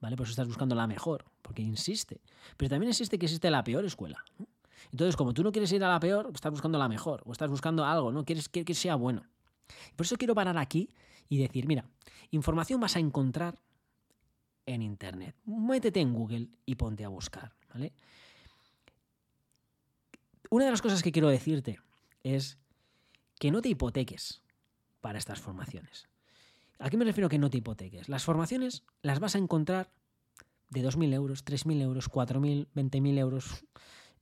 ¿vale? 0.00 0.16
Por 0.16 0.24
eso 0.24 0.32
estás 0.32 0.48
buscando 0.48 0.74
la 0.74 0.86
mejor, 0.86 1.24
porque 1.42 1.62
insiste. 1.62 2.20
Pero 2.56 2.70
también 2.70 2.90
existe 2.90 3.18
que 3.18 3.26
existe 3.26 3.50
la 3.50 3.62
peor 3.64 3.84
escuela. 3.84 4.24
Entonces, 4.90 5.16
como 5.16 5.34
tú 5.34 5.42
no 5.42 5.52
quieres 5.52 5.70
ir 5.72 5.84
a 5.84 5.88
la 5.88 6.00
peor, 6.00 6.30
estás 6.34 6.50
buscando 6.50 6.78
la 6.78 6.88
mejor, 6.88 7.22
o 7.24 7.32
estás 7.32 7.50
buscando 7.50 7.84
algo, 7.84 8.10
¿no? 8.10 8.24
Quieres 8.24 8.48
que 8.48 8.74
sea 8.74 8.96
bueno. 8.96 9.22
Por 9.96 10.06
eso 10.06 10.16
quiero 10.16 10.34
parar 10.34 10.58
aquí 10.58 10.88
y 11.28 11.38
decir, 11.38 11.66
mira, 11.66 11.84
información 12.30 12.80
vas 12.80 12.96
a 12.96 13.00
encontrar 13.00 13.60
en 14.66 14.82
Internet. 14.82 15.36
Métete 15.44 16.00
en 16.00 16.12
Google 16.12 16.48
y 16.66 16.74
ponte 16.74 17.04
a 17.04 17.08
buscar, 17.08 17.52
¿vale? 17.72 17.92
Una 20.50 20.66
de 20.66 20.70
las 20.70 20.82
cosas 20.82 21.02
que 21.02 21.12
quiero 21.12 21.28
decirte 21.28 21.80
es 22.22 22.58
que 23.38 23.50
no 23.50 23.62
te 23.62 23.70
hipoteques 23.70 24.42
para 25.00 25.18
estas 25.18 25.40
formaciones. 25.40 26.08
¿A 26.78 26.90
qué 26.90 26.96
me 26.96 27.04
refiero 27.04 27.28
que 27.28 27.38
no 27.38 27.48
te 27.48 27.58
hipoteques? 27.58 28.08
Las 28.08 28.24
formaciones 28.24 28.84
las 29.02 29.18
vas 29.18 29.34
a 29.34 29.38
encontrar 29.38 29.90
de 30.68 30.82
2.000 30.82 31.14
euros, 31.14 31.44
3.000 31.44 31.80
euros, 31.82 32.10
4.000, 32.10 32.68
20.000 32.74 33.18
euros. 33.18 33.64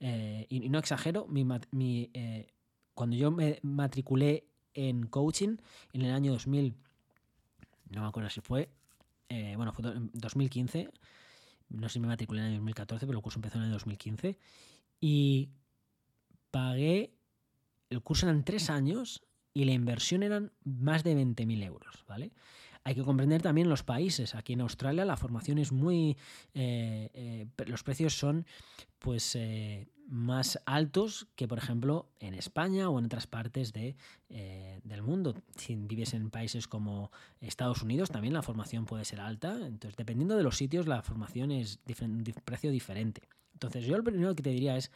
Eh, 0.00 0.46
y, 0.48 0.68
no 0.68 0.78
exagero, 0.78 1.26
eh, 1.32 2.46
cuando 2.94 3.16
yo 3.16 3.30
me 3.30 3.58
matriculé 3.62 4.49
en 4.74 5.06
coaching 5.06 5.56
en 5.92 6.02
el 6.02 6.12
año 6.12 6.32
2000, 6.32 6.74
no 7.90 8.02
me 8.02 8.08
acuerdo 8.08 8.30
si 8.30 8.40
fue, 8.40 8.70
eh, 9.28 9.54
bueno, 9.56 9.72
fue 9.72 9.90
en 9.90 10.10
2015, 10.14 10.90
no 11.70 11.88
sé 11.88 11.94
si 11.94 12.00
me 12.00 12.08
matriculé 12.08 12.40
en 12.40 12.46
el 12.46 12.50
año 12.52 12.58
2014, 12.60 13.06
pero 13.06 13.18
el 13.18 13.22
curso 13.22 13.38
empezó 13.38 13.58
en 13.58 13.64
el 13.64 13.72
2015, 13.72 14.38
y 15.00 15.50
pagué, 16.50 17.12
el 17.90 18.02
curso 18.02 18.26
eran 18.26 18.44
tres 18.44 18.70
años 18.70 19.22
y 19.52 19.64
la 19.64 19.72
inversión 19.72 20.22
eran 20.22 20.52
más 20.64 21.02
de 21.04 21.16
20.000 21.16 21.64
euros, 21.64 22.04
¿vale? 22.06 22.32
Hay 22.90 22.96
que 22.96 23.04
comprender 23.04 23.40
también 23.40 23.68
los 23.68 23.84
países. 23.84 24.34
Aquí 24.34 24.54
en 24.54 24.62
Australia 24.62 25.04
la 25.04 25.16
formación 25.16 25.58
es 25.58 25.70
muy... 25.70 26.16
Eh, 26.54 27.08
eh, 27.14 27.46
los 27.66 27.84
precios 27.84 28.18
son 28.18 28.46
pues 28.98 29.36
eh, 29.36 29.86
más 30.08 30.58
altos 30.66 31.28
que 31.36 31.46
por 31.46 31.58
ejemplo 31.58 32.10
en 32.18 32.34
España 32.34 32.90
o 32.90 32.98
en 32.98 33.04
otras 33.04 33.28
partes 33.28 33.72
de, 33.72 33.94
del 34.28 35.02
mundo. 35.02 35.36
Si 35.54 35.76
vives 35.76 36.14
en 36.14 36.30
países 36.30 36.66
como 36.66 37.12
Estados 37.40 37.80
Unidos 37.80 38.10
también 38.10 38.34
la 38.34 38.42
formación 38.42 38.86
puede 38.86 39.04
ser 39.04 39.20
alta. 39.20 39.52
Entonces 39.64 39.96
dependiendo 39.96 40.36
de 40.36 40.42
los 40.42 40.56
sitios 40.56 40.88
la 40.88 41.00
formación 41.02 41.52
es 41.52 41.78
de 41.84 42.34
precio 42.44 42.72
diferente. 42.72 43.22
Entonces 43.52 43.84
yo 43.86 43.96
lo 43.96 44.02
primero 44.02 44.34
que 44.34 44.42
te 44.42 44.50
diría 44.50 44.76
es 44.76 44.90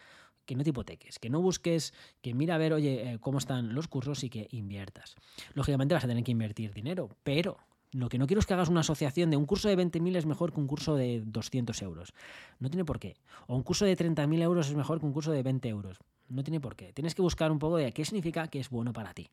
que 0.46 0.56
no 0.56 0.64
te 0.64 0.70
hipoteques, 0.70 1.20
que 1.20 1.30
no 1.30 1.40
busques, 1.40 1.94
que 2.22 2.34
mira 2.34 2.56
a 2.56 2.58
ver, 2.58 2.72
oye, 2.72 3.18
cómo 3.20 3.38
están 3.38 3.72
los 3.72 3.86
cursos 3.86 4.24
y 4.24 4.30
que 4.30 4.48
inviertas. 4.50 5.14
Lógicamente 5.52 5.94
vas 5.94 6.02
a 6.02 6.08
tener 6.08 6.24
que 6.24 6.32
invertir 6.32 6.74
dinero, 6.74 7.08
pero 7.22 7.56
lo 7.94 8.08
que 8.08 8.18
no 8.18 8.26
quiero 8.26 8.40
es 8.40 8.46
que 8.46 8.54
hagas 8.54 8.68
una 8.68 8.80
asociación 8.80 9.30
de 9.30 9.36
un 9.36 9.46
curso 9.46 9.68
de 9.68 9.78
20.000 9.78 10.16
es 10.16 10.26
mejor 10.26 10.52
que 10.52 10.58
un 10.58 10.66
curso 10.66 10.96
de 10.96 11.22
200 11.24 11.80
euros. 11.82 12.12
No 12.58 12.68
tiene 12.68 12.84
por 12.84 12.98
qué. 12.98 13.14
O 13.46 13.54
un 13.54 13.62
curso 13.62 13.84
de 13.84 13.96
30.000 13.96 14.42
euros 14.42 14.68
es 14.68 14.74
mejor 14.74 14.98
que 14.98 15.06
un 15.06 15.12
curso 15.12 15.30
de 15.30 15.44
20 15.44 15.68
euros. 15.68 15.98
No 16.28 16.42
tiene 16.42 16.60
por 16.60 16.74
qué. 16.74 16.92
Tienes 16.92 17.14
que 17.14 17.22
buscar 17.22 17.52
un 17.52 17.60
poco 17.60 17.76
de 17.76 17.92
qué 17.92 18.04
significa 18.04 18.48
que 18.48 18.58
es 18.58 18.68
bueno 18.68 18.92
para 18.92 19.14
ti. 19.14 19.30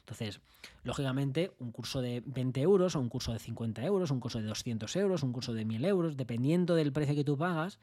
Entonces, 0.00 0.40
lógicamente, 0.82 1.52
un 1.60 1.70
curso 1.70 2.00
de 2.00 2.22
20 2.26 2.60
euros 2.62 2.96
o 2.96 3.00
un 3.00 3.08
curso 3.08 3.32
de 3.32 3.38
50 3.38 3.84
euros, 3.84 4.10
un 4.10 4.18
curso 4.18 4.40
de 4.40 4.46
200 4.46 4.96
euros, 4.96 5.22
un 5.22 5.32
curso 5.32 5.52
de 5.52 5.64
1.000 5.64 5.86
euros, 5.86 6.16
dependiendo 6.16 6.74
del 6.74 6.92
precio 6.92 7.14
que 7.14 7.24
tú 7.24 7.38
pagas, 7.38 7.78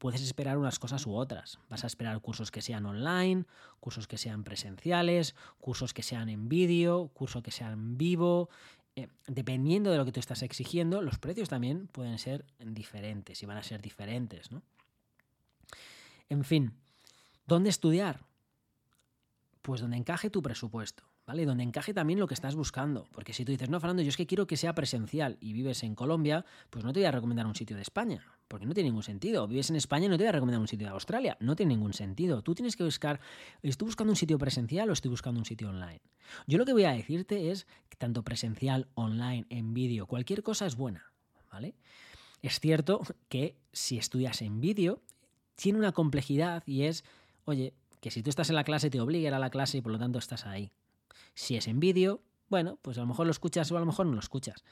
puedes 0.00 0.22
esperar 0.22 0.56
unas 0.56 0.78
cosas 0.78 1.06
u 1.06 1.14
otras. 1.14 1.58
Vas 1.68 1.84
a 1.84 1.86
esperar 1.86 2.18
cursos 2.20 2.50
que 2.50 2.62
sean 2.62 2.86
online, 2.86 3.44
cursos 3.80 4.08
que 4.08 4.16
sean 4.16 4.44
presenciales, 4.44 5.34
cursos 5.60 5.92
que 5.92 6.02
sean 6.02 6.30
en 6.30 6.48
vídeo, 6.48 7.08
cursos 7.12 7.42
que 7.42 7.50
sean 7.50 7.98
vivo. 7.98 8.48
Eh, 9.00 9.08
dependiendo 9.26 9.90
de 9.90 9.96
lo 9.96 10.04
que 10.04 10.12
tú 10.12 10.20
estás 10.20 10.42
exigiendo, 10.42 11.00
los 11.00 11.18
precios 11.18 11.48
también 11.48 11.86
pueden 11.86 12.18
ser 12.18 12.44
diferentes 12.58 13.42
y 13.42 13.46
van 13.46 13.56
a 13.56 13.62
ser 13.62 13.80
diferentes. 13.80 14.52
¿no? 14.52 14.62
En 16.28 16.44
fin, 16.44 16.74
¿dónde 17.46 17.70
estudiar? 17.70 18.26
Pues 19.62 19.80
donde 19.80 19.96
encaje 19.96 20.28
tu 20.28 20.42
presupuesto. 20.42 21.02
¿Vale? 21.30 21.46
Donde 21.46 21.62
encaje 21.62 21.94
también 21.94 22.18
lo 22.18 22.26
que 22.26 22.34
estás 22.34 22.56
buscando. 22.56 23.06
Porque 23.12 23.32
si 23.32 23.44
tú 23.44 23.52
dices, 23.52 23.70
no, 23.70 23.78
Fernando, 23.78 24.02
yo 24.02 24.08
es 24.08 24.16
que 24.16 24.26
quiero 24.26 24.48
que 24.48 24.56
sea 24.56 24.74
presencial 24.74 25.38
y 25.40 25.52
vives 25.52 25.84
en 25.84 25.94
Colombia, 25.94 26.44
pues 26.70 26.84
no 26.84 26.92
te 26.92 26.98
voy 26.98 27.06
a 27.06 27.12
recomendar 27.12 27.46
un 27.46 27.54
sitio 27.54 27.76
de 27.76 27.82
España, 27.82 28.26
porque 28.48 28.66
no 28.66 28.74
tiene 28.74 28.88
ningún 28.88 29.04
sentido. 29.04 29.46
Vives 29.46 29.70
en 29.70 29.76
España 29.76 30.08
no 30.08 30.16
te 30.16 30.24
voy 30.24 30.28
a 30.30 30.32
recomendar 30.32 30.60
un 30.60 30.66
sitio 30.66 30.88
de 30.88 30.92
Australia, 30.92 31.36
no 31.38 31.54
tiene 31.54 31.76
ningún 31.76 31.92
sentido. 31.92 32.42
Tú 32.42 32.56
tienes 32.56 32.74
que 32.74 32.82
buscar, 32.82 33.20
¿estoy 33.62 33.86
buscando 33.86 34.10
un 34.10 34.16
sitio 34.16 34.38
presencial 34.38 34.90
o 34.90 34.92
estoy 34.92 35.12
buscando 35.12 35.38
un 35.38 35.44
sitio 35.44 35.68
online? 35.68 36.00
Yo 36.48 36.58
lo 36.58 36.66
que 36.66 36.72
voy 36.72 36.82
a 36.82 36.90
decirte 36.90 37.52
es 37.52 37.68
que 37.88 37.96
tanto 37.96 38.24
presencial, 38.24 38.88
online, 38.94 39.46
en 39.50 39.72
vídeo, 39.72 40.06
cualquier 40.08 40.42
cosa 40.42 40.66
es 40.66 40.74
buena, 40.74 41.12
¿vale? 41.52 41.76
Es 42.42 42.58
cierto 42.58 43.02
que 43.28 43.54
si 43.72 43.98
estudias 43.98 44.42
en 44.42 44.60
vídeo, 44.60 45.00
tiene 45.54 45.78
una 45.78 45.92
complejidad 45.92 46.64
y 46.66 46.86
es, 46.86 47.04
oye, 47.44 47.72
que 48.00 48.10
si 48.10 48.24
tú 48.24 48.30
estás 48.30 48.48
en 48.50 48.56
la 48.56 48.64
clase 48.64 48.90
te 48.90 49.00
obliga 49.00 49.26
a 49.26 49.28
ir 49.28 49.34
a 49.34 49.38
la 49.38 49.50
clase 49.50 49.78
y 49.78 49.80
por 49.80 49.92
lo 49.92 49.98
tanto 50.00 50.18
estás 50.18 50.44
ahí. 50.44 50.72
Si 51.34 51.56
es 51.56 51.68
en 51.68 51.80
vídeo, 51.80 52.22
bueno, 52.48 52.78
pues 52.82 52.98
a 52.98 53.02
lo 53.02 53.06
mejor 53.06 53.26
lo 53.26 53.32
escuchas 53.32 53.70
o 53.72 53.76
a 53.76 53.80
lo 53.80 53.86
mejor 53.86 54.06
no 54.06 54.12
lo 54.12 54.20
escuchas. 54.20 54.64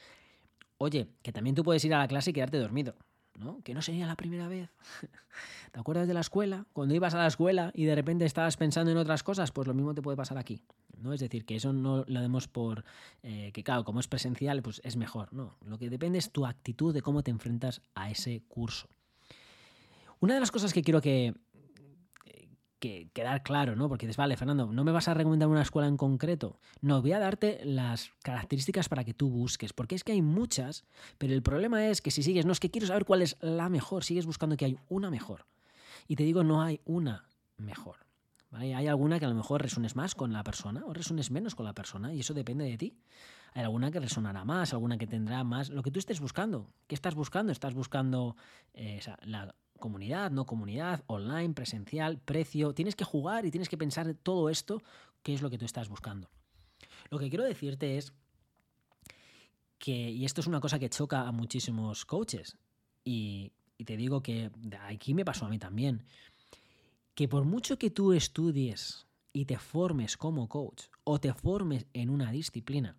Oye, 0.78 1.08
que 1.22 1.32
también 1.32 1.54
tú 1.54 1.64
puedes 1.64 1.84
ir 1.84 1.94
a 1.94 1.98
la 1.98 2.08
clase 2.08 2.30
y 2.30 2.32
quedarte 2.32 2.58
dormido. 2.58 2.94
¿no? 3.38 3.62
Que 3.62 3.74
no 3.74 3.82
sería 3.82 4.06
la 4.06 4.16
primera 4.16 4.48
vez. 4.48 4.70
¿Te 5.72 5.80
acuerdas 5.80 6.08
de 6.08 6.14
la 6.14 6.20
escuela? 6.20 6.66
Cuando 6.72 6.94
ibas 6.94 7.14
a 7.14 7.18
la 7.18 7.26
escuela 7.26 7.70
y 7.74 7.84
de 7.84 7.94
repente 7.94 8.24
estabas 8.24 8.56
pensando 8.56 8.90
en 8.90 8.96
otras 8.96 9.22
cosas, 9.22 9.52
pues 9.52 9.68
lo 9.68 9.74
mismo 9.74 9.94
te 9.94 10.02
puede 10.02 10.16
pasar 10.16 10.38
aquí. 10.38 10.62
¿no? 10.96 11.12
Es 11.12 11.20
decir, 11.20 11.44
que 11.44 11.56
eso 11.56 11.72
no 11.72 12.04
lo 12.06 12.20
demos 12.20 12.48
por 12.48 12.84
eh, 13.22 13.52
que, 13.52 13.62
claro, 13.62 13.84
como 13.84 14.00
es 14.00 14.08
presencial, 14.08 14.62
pues 14.62 14.80
es 14.84 14.96
mejor. 14.96 15.32
No, 15.32 15.56
lo 15.64 15.78
que 15.78 15.88
depende 15.88 16.18
es 16.18 16.32
tu 16.32 16.46
actitud 16.46 16.92
de 16.92 17.02
cómo 17.02 17.22
te 17.22 17.30
enfrentas 17.30 17.80
a 17.94 18.10
ese 18.10 18.42
curso. 18.48 18.88
Una 20.20 20.34
de 20.34 20.40
las 20.40 20.50
cosas 20.50 20.72
que 20.72 20.82
quiero 20.82 21.00
que, 21.00 21.34
que 22.78 23.10
quedar 23.12 23.42
claro, 23.42 23.76
¿no? 23.76 23.88
Porque 23.88 24.06
dices, 24.06 24.16
vale, 24.16 24.36
Fernando, 24.36 24.72
no 24.72 24.84
me 24.84 24.92
vas 24.92 25.08
a 25.08 25.14
recomendar 25.14 25.48
una 25.48 25.62
escuela 25.62 25.88
en 25.88 25.96
concreto. 25.96 26.58
No, 26.80 27.02
voy 27.02 27.12
a 27.12 27.18
darte 27.18 27.60
las 27.64 28.10
características 28.22 28.88
para 28.88 29.04
que 29.04 29.14
tú 29.14 29.30
busques, 29.30 29.72
porque 29.72 29.94
es 29.94 30.04
que 30.04 30.12
hay 30.12 30.22
muchas, 30.22 30.84
pero 31.18 31.34
el 31.34 31.42
problema 31.42 31.86
es 31.86 32.00
que 32.00 32.10
si 32.10 32.22
sigues, 32.22 32.46
no 32.46 32.52
es 32.52 32.60
que 32.60 32.70
quiero 32.70 32.86
saber 32.86 33.04
cuál 33.04 33.22
es 33.22 33.36
la 33.40 33.68
mejor, 33.68 34.04
sigues 34.04 34.26
buscando 34.26 34.56
que 34.56 34.64
hay 34.64 34.78
una 34.88 35.10
mejor. 35.10 35.46
Y 36.06 36.16
te 36.16 36.24
digo, 36.24 36.44
no 36.44 36.62
hay 36.62 36.80
una 36.84 37.24
mejor. 37.56 37.96
¿vale? 38.50 38.74
Hay 38.74 38.86
alguna 38.86 39.18
que 39.18 39.26
a 39.26 39.28
lo 39.28 39.34
mejor 39.34 39.62
resunes 39.62 39.96
más 39.96 40.14
con 40.14 40.32
la 40.32 40.44
persona 40.44 40.84
o 40.86 40.92
resunes 40.92 41.30
menos 41.30 41.54
con 41.54 41.66
la 41.66 41.72
persona, 41.72 42.14
y 42.14 42.20
eso 42.20 42.34
depende 42.34 42.64
de 42.64 42.78
ti. 42.78 42.96
Hay 43.54 43.64
alguna 43.64 43.90
que 43.90 43.98
resonará 43.98 44.44
más, 44.44 44.72
alguna 44.72 44.98
que 44.98 45.06
tendrá 45.06 45.42
más, 45.42 45.70
lo 45.70 45.82
que 45.82 45.90
tú 45.90 45.98
estés 45.98 46.20
buscando. 46.20 46.70
¿Qué 46.86 46.94
estás 46.94 47.14
buscando? 47.14 47.50
Estás 47.50 47.74
buscando 47.74 48.36
eh, 48.74 49.00
la 49.22 49.54
comunidad, 49.78 50.30
no 50.30 50.46
comunidad, 50.46 51.02
online, 51.06 51.54
presencial, 51.54 52.18
precio. 52.18 52.74
Tienes 52.74 52.96
que 52.96 53.04
jugar 53.04 53.46
y 53.46 53.50
tienes 53.50 53.68
que 53.68 53.78
pensar 53.78 54.12
todo 54.14 54.50
esto, 54.50 54.82
qué 55.22 55.34
es 55.34 55.42
lo 55.42 55.50
que 55.50 55.58
tú 55.58 55.64
estás 55.64 55.88
buscando. 55.88 56.30
Lo 57.10 57.18
que 57.18 57.28
quiero 57.28 57.44
decirte 57.44 57.96
es 57.96 58.12
que, 59.78 60.10
y 60.10 60.24
esto 60.24 60.40
es 60.40 60.46
una 60.46 60.60
cosa 60.60 60.78
que 60.78 60.90
choca 60.90 61.26
a 61.26 61.32
muchísimos 61.32 62.04
coaches, 62.04 62.56
y, 63.04 63.52
y 63.78 63.84
te 63.84 63.96
digo 63.96 64.22
que 64.22 64.50
aquí 64.82 65.14
me 65.14 65.24
pasó 65.24 65.46
a 65.46 65.48
mí 65.48 65.58
también, 65.58 66.04
que 67.14 67.28
por 67.28 67.44
mucho 67.44 67.78
que 67.78 67.90
tú 67.90 68.12
estudies 68.12 69.06
y 69.32 69.44
te 69.44 69.58
formes 69.58 70.16
como 70.16 70.48
coach 70.48 70.84
o 71.04 71.18
te 71.20 71.32
formes 71.32 71.86
en 71.92 72.10
una 72.10 72.30
disciplina, 72.32 72.96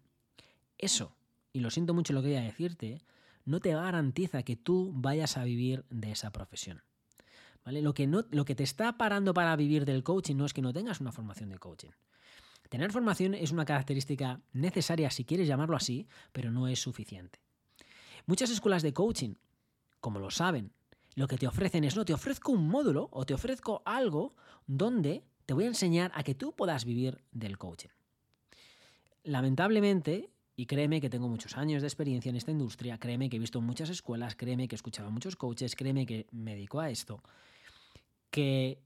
eso, 0.77 1.15
y 1.51 1.59
lo 1.59 1.69
siento 1.69 1.93
mucho 1.93 2.13
lo 2.13 2.21
que 2.21 2.29
voy 2.29 2.37
a 2.37 2.41
decirte, 2.41 3.01
no 3.49 3.59
te 3.59 3.73
garantiza 3.73 4.43
que 4.43 4.55
tú 4.55 4.91
vayas 4.93 5.35
a 5.35 5.43
vivir 5.43 5.83
de 5.89 6.11
esa 6.11 6.31
profesión. 6.31 6.83
¿Vale? 7.65 7.81
Lo, 7.81 7.93
que 7.93 8.05
no, 8.05 8.23
lo 8.29 8.45
que 8.45 8.55
te 8.55 8.63
está 8.63 8.97
parando 8.97 9.33
para 9.33 9.55
vivir 9.55 9.85
del 9.85 10.03
coaching 10.03 10.35
no 10.35 10.45
es 10.45 10.53
que 10.53 10.61
no 10.61 10.71
tengas 10.71 11.01
una 11.01 11.11
formación 11.11 11.49
de 11.49 11.57
coaching. 11.57 11.89
Tener 12.69 12.91
formación 12.91 13.33
es 13.33 13.51
una 13.51 13.65
característica 13.65 14.39
necesaria 14.53 15.09
si 15.09 15.25
quieres 15.25 15.47
llamarlo 15.47 15.75
así, 15.75 16.07
pero 16.31 16.51
no 16.51 16.67
es 16.67 16.79
suficiente. 16.79 17.39
Muchas 18.27 18.51
escuelas 18.51 18.83
de 18.83 18.93
coaching, 18.93 19.33
como 19.99 20.19
lo 20.19 20.29
saben, 20.29 20.71
lo 21.15 21.27
que 21.27 21.39
te 21.39 21.47
ofrecen 21.47 21.83
es, 21.83 21.95
no, 21.95 22.05
te 22.05 22.13
ofrezco 22.13 22.51
un 22.51 22.67
módulo 22.67 23.09
o 23.11 23.25
te 23.25 23.33
ofrezco 23.33 23.81
algo 23.83 24.35
donde 24.67 25.23
te 25.47 25.55
voy 25.55 25.63
a 25.63 25.69
enseñar 25.69 26.11
a 26.13 26.21
que 26.21 26.35
tú 26.35 26.55
puedas 26.55 26.85
vivir 26.85 27.23
del 27.31 27.57
coaching. 27.57 27.89
Lamentablemente, 29.23 30.29
y 30.59 30.65
créeme 30.65 30.99
que 30.99 31.09
tengo 31.09 31.29
muchos 31.29 31.55
años 31.55 31.81
de 31.81 31.87
experiencia 31.87 32.29
en 32.29 32.35
esta 32.35 32.51
industria, 32.51 32.97
créeme 32.97 33.29
que 33.29 33.37
he 33.37 33.39
visto 33.39 33.61
muchas 33.61 33.89
escuelas, 33.89 34.35
créeme 34.35 34.67
que 34.67 34.75
he 34.75 34.75
escuchado 34.75 35.07
a 35.07 35.09
muchos 35.09 35.37
coaches, 35.37 35.73
créeme 35.73 36.05
que 36.05 36.27
me 36.33 36.53
dedico 36.53 36.81
a 36.81 36.89
esto, 36.89 37.23
que 38.29 38.77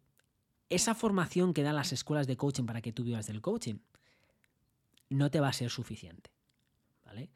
esa 0.70 0.94
formación 0.94 1.52
que 1.52 1.64
dan 1.64 1.74
las 1.74 1.92
escuelas 1.92 2.28
de 2.28 2.38
coaching 2.38 2.66
para 2.66 2.80
que 2.80 2.94
tú 2.94 3.04
vivas 3.04 3.26
del 3.26 3.42
coaching 3.42 3.80
no 5.10 5.32
te 5.32 5.40
va 5.40 5.48
a 5.48 5.54
ser 5.54 5.72
suficiente. 5.72 6.30
¿Vale? 7.06 7.32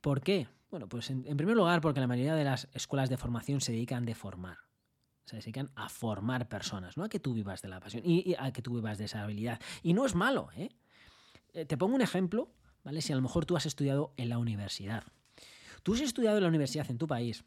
¿Por 0.00 0.22
qué? 0.22 0.48
Bueno, 0.70 0.88
pues 0.88 1.10
en, 1.10 1.36
primer 1.36 1.54
lugar 1.54 1.82
porque 1.82 2.00
la 2.00 2.06
mayoría 2.06 2.36
de 2.36 2.44
las 2.44 2.68
escuelas 2.72 3.10
de 3.10 3.18
formación 3.18 3.60
se 3.60 3.72
dedican 3.72 4.06
de 4.06 4.14
formar. 4.14 4.60
Se 5.26 5.36
dedican 5.36 5.70
a 5.74 5.90
formar 5.90 6.48
personas, 6.48 6.96
no 6.96 7.04
a 7.04 7.10
que 7.10 7.20
tú 7.20 7.34
vivas 7.34 7.60
de 7.60 7.68
la 7.68 7.80
pasión 7.80 8.02
y, 8.02 8.30
y 8.30 8.34
a 8.38 8.50
que 8.50 8.62
tú 8.62 8.76
vivas 8.76 8.96
de 8.96 9.04
esa 9.04 9.22
habilidad. 9.22 9.60
Y 9.82 9.92
no 9.92 10.06
es 10.06 10.14
malo, 10.14 10.48
¿eh? 10.56 10.70
eh 11.52 11.66
te 11.66 11.76
pongo 11.76 11.94
un 11.94 12.00
ejemplo 12.00 12.48
¿vale? 12.84 13.02
Si 13.02 13.12
a 13.12 13.16
lo 13.16 13.22
mejor 13.22 13.46
tú 13.46 13.56
has 13.56 13.66
estudiado 13.66 14.12
en 14.16 14.28
la 14.28 14.38
universidad. 14.38 15.04
Tú 15.82 15.94
has 15.94 16.00
estudiado 16.00 16.36
en 16.36 16.42
la 16.42 16.48
universidad 16.48 16.90
en 16.90 16.98
tu 16.98 17.06
país, 17.06 17.44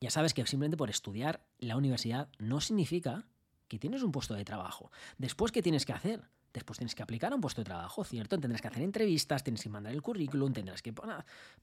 ya 0.00 0.10
sabes 0.10 0.32
que 0.32 0.46
simplemente 0.46 0.76
por 0.76 0.90
estudiar 0.90 1.44
la 1.58 1.76
universidad 1.76 2.28
no 2.38 2.60
significa 2.60 3.24
que 3.66 3.78
tienes 3.78 4.02
un 4.02 4.12
puesto 4.12 4.34
de 4.34 4.44
trabajo. 4.44 4.90
Después, 5.18 5.52
¿qué 5.52 5.60
tienes 5.60 5.84
que 5.84 5.92
hacer? 5.92 6.22
Después 6.52 6.78
tienes 6.78 6.94
que 6.94 7.02
aplicar 7.02 7.32
a 7.32 7.34
un 7.34 7.40
puesto 7.40 7.60
de 7.60 7.66
trabajo, 7.66 8.04
¿cierto? 8.04 8.38
Tendrás 8.38 8.62
que 8.62 8.68
hacer 8.68 8.82
entrevistas, 8.82 9.42
tienes 9.42 9.62
que 9.62 9.68
mandar 9.68 9.92
el 9.92 10.00
currículum, 10.00 10.52
tendrás 10.52 10.82
que 10.82 10.94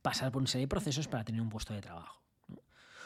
pasar 0.01 0.31
por 0.31 0.41
una 0.41 0.47
serie 0.47 0.65
de 0.65 0.69
procesos 0.69 1.07
para 1.07 1.23
tener 1.23 1.41
un 1.41 1.49
puesto 1.49 1.73
de 1.73 1.81
trabajo. 1.81 2.21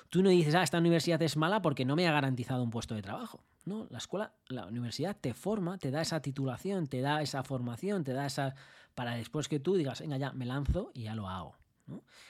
Tú 0.09 0.23
no 0.23 0.29
dices, 0.29 0.55
ah, 0.55 0.63
esta 0.63 0.79
universidad 0.79 1.21
es 1.21 1.37
mala 1.37 1.61
porque 1.61 1.85
no 1.85 1.95
me 1.95 2.07
ha 2.07 2.11
garantizado 2.11 2.63
un 2.63 2.71
puesto 2.71 2.95
de 2.95 3.03
trabajo. 3.03 3.43
No, 3.65 3.85
la 3.91 3.99
escuela, 3.99 4.33
la 4.47 4.65
universidad 4.65 5.15
te 5.15 5.35
forma, 5.35 5.77
te 5.77 5.91
da 5.91 6.01
esa 6.01 6.19
titulación, 6.21 6.87
te 6.87 7.01
da 7.01 7.21
esa 7.21 7.43
formación, 7.43 8.03
te 8.03 8.13
da 8.13 8.25
esa. 8.25 8.55
para 8.95 9.13
después 9.13 9.47
que 9.47 9.59
tú 9.59 9.75
digas, 9.75 10.01
venga, 10.01 10.17
ya, 10.17 10.31
me 10.33 10.45
lanzo 10.45 10.91
y 10.95 11.03
ya 11.03 11.13
lo 11.13 11.29
hago. 11.29 11.55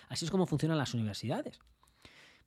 Así 0.10 0.26
es 0.26 0.32
como 0.32 0.46
funcionan 0.46 0.78
las 0.78 0.94
universidades. 0.94 1.60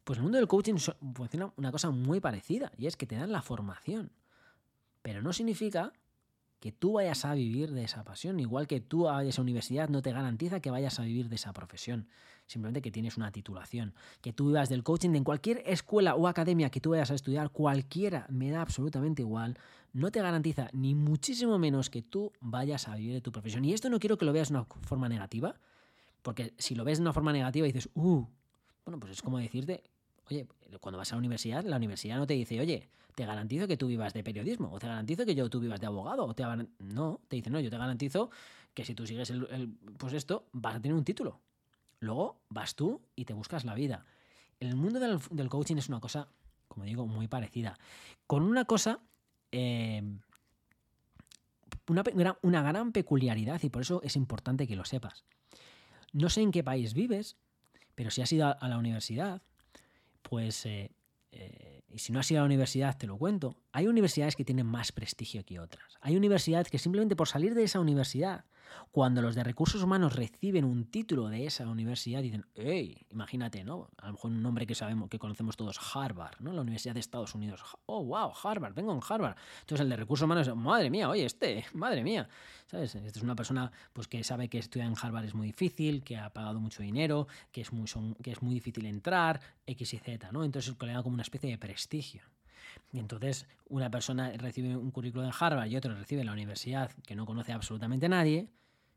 Pues 0.04 0.18
el 0.18 0.22
mundo 0.22 0.38
del 0.38 0.48
coaching 0.48 0.76
funciona 1.14 1.52
una 1.56 1.70
cosa 1.70 1.90
muy 1.90 2.20
parecida, 2.20 2.72
y 2.76 2.86
es 2.86 2.96
que 2.96 3.06
te 3.06 3.16
dan 3.16 3.32
la 3.32 3.40
formación. 3.40 4.12
Pero 5.00 5.22
no 5.22 5.32
significa 5.32 5.92
que 6.62 6.71
tú 6.71 6.92
vayas 6.92 7.25
a 7.25 7.35
vivir 7.35 7.73
de 7.73 7.83
esa 7.83 8.04
pasión, 8.04 8.38
igual 8.38 8.69
que 8.69 8.81
tú 8.81 9.09
a 9.09 9.25
esa 9.25 9.42
universidad 9.42 9.88
no 9.88 10.00
te 10.00 10.12
garantiza 10.12 10.61
que 10.61 10.71
vayas 10.71 11.00
a 11.00 11.02
vivir 11.02 11.28
de 11.28 11.35
esa 11.35 11.52
profesión, 11.52 12.07
simplemente 12.47 12.81
que 12.81 12.92
tienes 12.92 13.16
una 13.16 13.33
titulación, 13.33 13.95
que 14.21 14.33
tú 14.33 14.47
vivas 14.47 14.69
del 14.69 14.85
coaching 14.85 15.11
en 15.16 15.25
cualquier 15.25 15.64
escuela 15.66 16.14
o 16.14 16.28
academia 16.28 16.71
que 16.71 16.81
tú 16.81 16.90
vayas 16.90 17.11
a 17.11 17.16
estudiar, 17.16 17.50
cualquiera, 17.50 18.26
me 18.28 18.52
da 18.52 18.62
absolutamente 18.62 19.23
igual, 19.23 19.59
no 19.92 20.12
te 20.12 20.23
garantiza 20.23 20.71
ni 20.73 20.95
muchísimo 20.95 21.59
menos 21.59 21.90
que 21.90 22.00
tú 22.00 22.33
vayas 22.40 22.87
a 22.87 22.95
vivir 22.95 23.14
de 23.14 23.21
tu 23.21 23.33
profesión. 23.33 23.64
Y 23.64 23.73
esto 23.73 23.90
no 23.90 23.99
quiero 23.99 24.16
que 24.16 24.25
lo 24.25 24.33
veas 24.33 24.50
de 24.50 24.54
una 24.54 24.64
forma 24.64 25.09
negativa, 25.09 25.57
porque 26.23 26.54
si 26.59 26.76
lo 26.76 26.85
ves 26.85 26.99
de 26.99 27.02
una 27.02 27.12
forma 27.12 27.33
negativa 27.33 27.66
dices, 27.66 27.90
uh, 27.95 28.25
bueno, 28.85 29.00
pues 29.00 29.14
es 29.14 29.23
como 29.23 29.38
decirte, 29.38 29.83
oye, 30.30 30.46
cuando 30.80 30.98
vas 30.98 31.12
a 31.12 31.16
la 31.16 31.20
universidad, 31.20 31.64
la 31.64 31.76
universidad 31.76 32.16
no 32.16 32.26
te 32.26 32.34
dice, 32.34 32.60
oye, 32.60 32.88
te 33.14 33.26
garantizo 33.26 33.66
que 33.66 33.76
tú 33.76 33.88
vivas 33.88 34.14
de 34.14 34.24
periodismo, 34.24 34.70
o 34.72 34.78
te 34.78 34.86
garantizo 34.86 35.26
que 35.26 35.34
yo 35.34 35.48
tú 35.50 35.60
vivas 35.60 35.80
de 35.80 35.86
abogado, 35.86 36.24
o 36.24 36.34
te 36.34 36.44
no, 36.78 37.20
te 37.28 37.36
dice, 37.36 37.50
no, 37.50 37.60
yo 37.60 37.70
te 37.70 37.76
garantizo 37.76 38.30
que 38.74 38.84
si 38.84 38.94
tú 38.94 39.06
sigues 39.06 39.30
el, 39.30 39.76
pues 39.98 40.14
esto, 40.14 40.46
vas 40.52 40.76
a 40.76 40.80
tener 40.80 40.96
un 40.96 41.04
título. 41.04 41.40
Luego 42.00 42.40
vas 42.48 42.74
tú 42.74 43.02
y 43.14 43.24
te 43.24 43.34
buscas 43.34 43.64
la 43.64 43.74
vida. 43.74 44.06
El 44.60 44.76
mundo 44.76 44.98
del, 44.98 45.48
coaching 45.48 45.76
es 45.76 45.88
una 45.88 46.00
cosa, 46.00 46.28
como 46.68 46.84
digo, 46.84 47.06
muy 47.06 47.28
parecida. 47.28 47.78
Con 48.26 48.42
una 48.44 48.64
cosa, 48.64 49.00
eh, 49.50 50.02
una, 51.88 52.38
una 52.42 52.62
gran 52.62 52.92
peculiaridad, 52.92 53.62
y 53.62 53.68
por 53.68 53.82
eso 53.82 54.00
es 54.02 54.16
importante 54.16 54.66
que 54.66 54.76
lo 54.76 54.84
sepas. 54.84 55.24
No 56.12 56.28
sé 56.30 56.42
en 56.42 56.50
qué 56.50 56.64
país 56.64 56.94
vives, 56.94 57.36
pero 57.94 58.10
si 58.10 58.22
has 58.22 58.32
ido 58.32 58.56
a 58.58 58.68
la 58.68 58.78
universidad, 58.78 59.42
pues, 60.22 60.66
eh, 60.66 60.90
eh, 61.32 61.82
y 61.88 61.98
si 61.98 62.12
no 62.12 62.20
has 62.20 62.30
ido 62.30 62.40
a 62.40 62.42
la 62.42 62.46
universidad, 62.46 62.96
te 62.96 63.06
lo 63.06 63.18
cuento, 63.18 63.56
hay 63.72 63.86
universidades 63.86 64.36
que 64.36 64.44
tienen 64.44 64.66
más 64.66 64.92
prestigio 64.92 65.44
que 65.44 65.60
otras. 65.60 65.96
Hay 66.00 66.16
universidades 66.16 66.68
que 66.70 66.78
simplemente 66.78 67.16
por 67.16 67.28
salir 67.28 67.54
de 67.54 67.64
esa 67.64 67.80
universidad 67.80 68.44
cuando 68.90 69.22
los 69.22 69.34
de 69.34 69.44
recursos 69.44 69.82
humanos 69.82 70.14
reciben 70.14 70.64
un 70.64 70.84
título 70.84 71.28
de 71.28 71.46
esa 71.46 71.66
universidad, 71.68 72.22
dicen, 72.22 72.46
hey, 72.54 73.06
imagínate, 73.10 73.64
¿no? 73.64 73.88
A 73.98 74.06
lo 74.06 74.12
mejor 74.12 74.30
un 74.30 74.42
nombre 74.42 74.66
que 74.66 74.74
sabemos, 74.74 75.08
que 75.08 75.18
conocemos 75.18 75.56
todos, 75.56 75.78
Harvard, 75.94 76.40
¿no? 76.40 76.52
La 76.52 76.60
Universidad 76.60 76.94
de 76.94 77.00
Estados 77.00 77.34
Unidos. 77.34 77.62
Oh, 77.86 78.04
wow, 78.04 78.32
Harvard, 78.42 78.74
vengo 78.74 78.92
en 78.92 79.00
Harvard. 79.06 79.36
Entonces 79.60 79.84
el 79.84 79.90
de 79.90 79.96
recursos 79.96 80.24
humanos, 80.24 80.54
madre 80.56 80.90
mía, 80.90 81.08
oye, 81.08 81.24
este, 81.24 81.64
madre 81.74 82.02
mía. 82.02 82.28
¿Sabes? 82.66 82.94
Esta 82.94 83.18
es 83.18 83.22
una 83.22 83.36
persona 83.36 83.70
pues, 83.92 84.08
que 84.08 84.24
sabe 84.24 84.48
que 84.48 84.58
estudiar 84.58 84.88
en 84.88 84.94
Harvard 85.00 85.24
es 85.24 85.34
muy 85.34 85.46
difícil, 85.46 86.02
que 86.02 86.16
ha 86.16 86.30
pagado 86.30 86.60
mucho 86.60 86.82
dinero, 86.82 87.26
que 87.50 87.60
es 87.60 87.72
muy, 87.72 87.86
que 88.22 88.32
es 88.32 88.42
muy 88.42 88.54
difícil 88.54 88.86
entrar, 88.86 89.40
X 89.66 89.94
y 89.94 89.98
Z, 89.98 90.32
¿no? 90.32 90.44
Entonces 90.44 90.74
le 90.80 90.92
da 90.92 91.02
como 91.02 91.14
una 91.14 91.22
especie 91.22 91.50
de 91.50 91.58
prestigio. 91.58 92.22
Y 92.92 92.98
entonces 92.98 93.46
una 93.68 93.90
persona 93.90 94.32
recibe 94.36 94.76
un 94.76 94.90
currículo 94.90 95.24
de 95.24 95.32
Harvard 95.38 95.68
y 95.68 95.76
otro 95.76 95.94
recibe 95.94 96.20
en 96.20 96.26
la 96.26 96.32
universidad 96.32 96.90
que 97.06 97.14
no 97.14 97.26
conoce 97.26 97.52
absolutamente 97.52 98.08
nadie, 98.08 98.48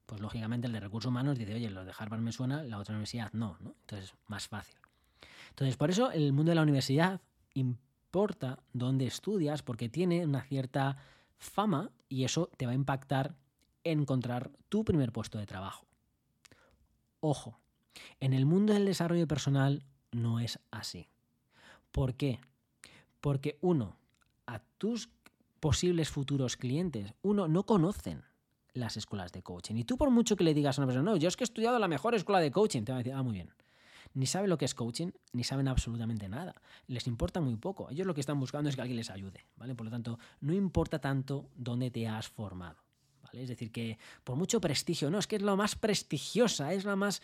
pues 0.06 0.22
lógicamente 0.22 0.68
el 0.68 0.74
de 0.74 0.80
recursos 0.80 1.10
humanos 1.10 1.38
dice, 1.38 1.54
oye, 1.54 1.70
lo 1.70 1.84
de 1.84 1.94
Harvard 1.98 2.22
me 2.22 2.32
suena, 2.32 2.64
la 2.64 2.78
otra 2.78 2.94
universidad 2.94 3.32
no, 3.34 3.58
¿no? 3.60 3.76
Entonces, 3.82 4.14
más 4.28 4.48
fácil. 4.48 4.76
Entonces, 5.50 5.78
por 5.78 5.90
eso 5.90 6.12
el 6.12 6.34
mundo 6.34 6.52
de 6.52 6.56
la 6.56 6.62
universidad 6.62 7.22
importa 7.54 8.60
dónde 8.74 9.08
estudias 9.08 9.64
porque 9.64 9.90
tiene 9.90 10.26
una 10.26 10.42
cierta 10.42 10.98
fama 11.38 11.92
y 12.10 12.24
eso 12.24 12.50
te 12.58 12.66
va 12.66 12.74
a 12.74 12.76
impactar 12.76 13.36
en 13.84 14.02
encontrar 14.02 14.52
tu 14.70 14.84
primer 14.84 15.12
puesto 15.12 15.38
de 15.38 15.46
trabajo. 15.46 15.86
Ojo, 17.20 17.60
en 18.20 18.34
el 18.34 18.46
mundo 18.46 18.74
del 18.74 18.86
desarrollo 18.86 19.28
personal 19.28 19.84
no 20.12 20.40
es 20.40 20.60
así. 20.72 21.10
¿Por 21.92 22.16
qué? 22.16 22.40
Porque 23.22 23.58
uno, 23.62 23.98
a 24.46 24.60
tus 24.78 25.10
posibles 25.60 26.10
futuros 26.10 26.58
clientes, 26.58 27.14
uno, 27.22 27.48
no 27.48 27.66
conocen 27.66 28.24
las 28.76 28.98
escuelas 28.98 29.32
de 29.32 29.42
coaching. 29.42 29.76
Y 29.76 29.84
tú 29.84 29.98
por 29.98 30.12
mucho 30.12 30.36
que 30.36 30.44
le 30.44 30.54
digas 30.54 30.78
a 30.78 30.82
una 30.82 30.88
persona, 30.88 31.12
no, 31.12 31.18
yo 31.18 31.28
es 31.28 31.36
que 31.36 31.44
he 31.44 31.46
estudiado 31.46 31.80
la 31.80 31.88
mejor 31.88 32.14
escuela 32.14 32.40
de 32.40 32.52
coaching, 32.52 32.84
te 32.84 32.92
va 32.92 33.00
a 33.00 33.00
decir, 33.00 33.14
ah, 33.14 33.24
muy 33.24 33.34
bien. 33.34 33.50
ni 34.14 34.26
saben 34.28 34.50
lo 34.50 34.58
que 34.58 34.66
es 34.66 34.76
coaching, 34.76 35.12
ni 35.34 35.44
saben 35.44 35.68
absolutamente 35.68 36.30
nada. 36.30 36.54
Les 36.88 37.08
importa 37.08 37.42
muy 37.42 37.56
poco. 37.56 37.90
Ellos 37.90 38.06
lo 38.06 38.14
que 38.14 38.22
están 38.22 38.40
buscando 38.40 38.70
es 38.70 38.76
que 38.76 38.82
alguien 38.82 38.98
les 38.98 39.10
ayude, 39.10 39.46
¿vale? 39.58 39.76
Por 39.76 39.86
lo 39.86 39.92
tanto, 39.92 40.20
no 40.42 40.54
importa 40.54 41.00
tanto 41.00 41.50
dónde 41.56 41.90
te 41.90 42.08
has 42.08 42.28
formado, 42.28 42.78
¿vale? 43.24 43.44
Es 43.44 43.50
decir, 43.50 43.72
que 43.72 43.98
por 44.24 44.36
mucho 44.36 44.62
prestigio, 44.62 45.10
no, 45.10 45.20
es 45.20 45.28
que 45.28 45.38
es 45.38 45.42
lo 45.42 45.58
más 45.58 45.76
prestigiosa, 45.76 46.74
es 46.74 46.86
la 46.86 46.96
más... 46.96 47.22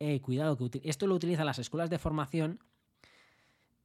Eh, 0.00 0.20
cuidado, 0.20 0.56
que 0.56 0.80
esto 0.84 1.06
lo 1.06 1.14
utilizan 1.14 1.46
las 1.46 1.60
escuelas 1.60 1.88
de 1.88 1.98
formación 1.98 2.58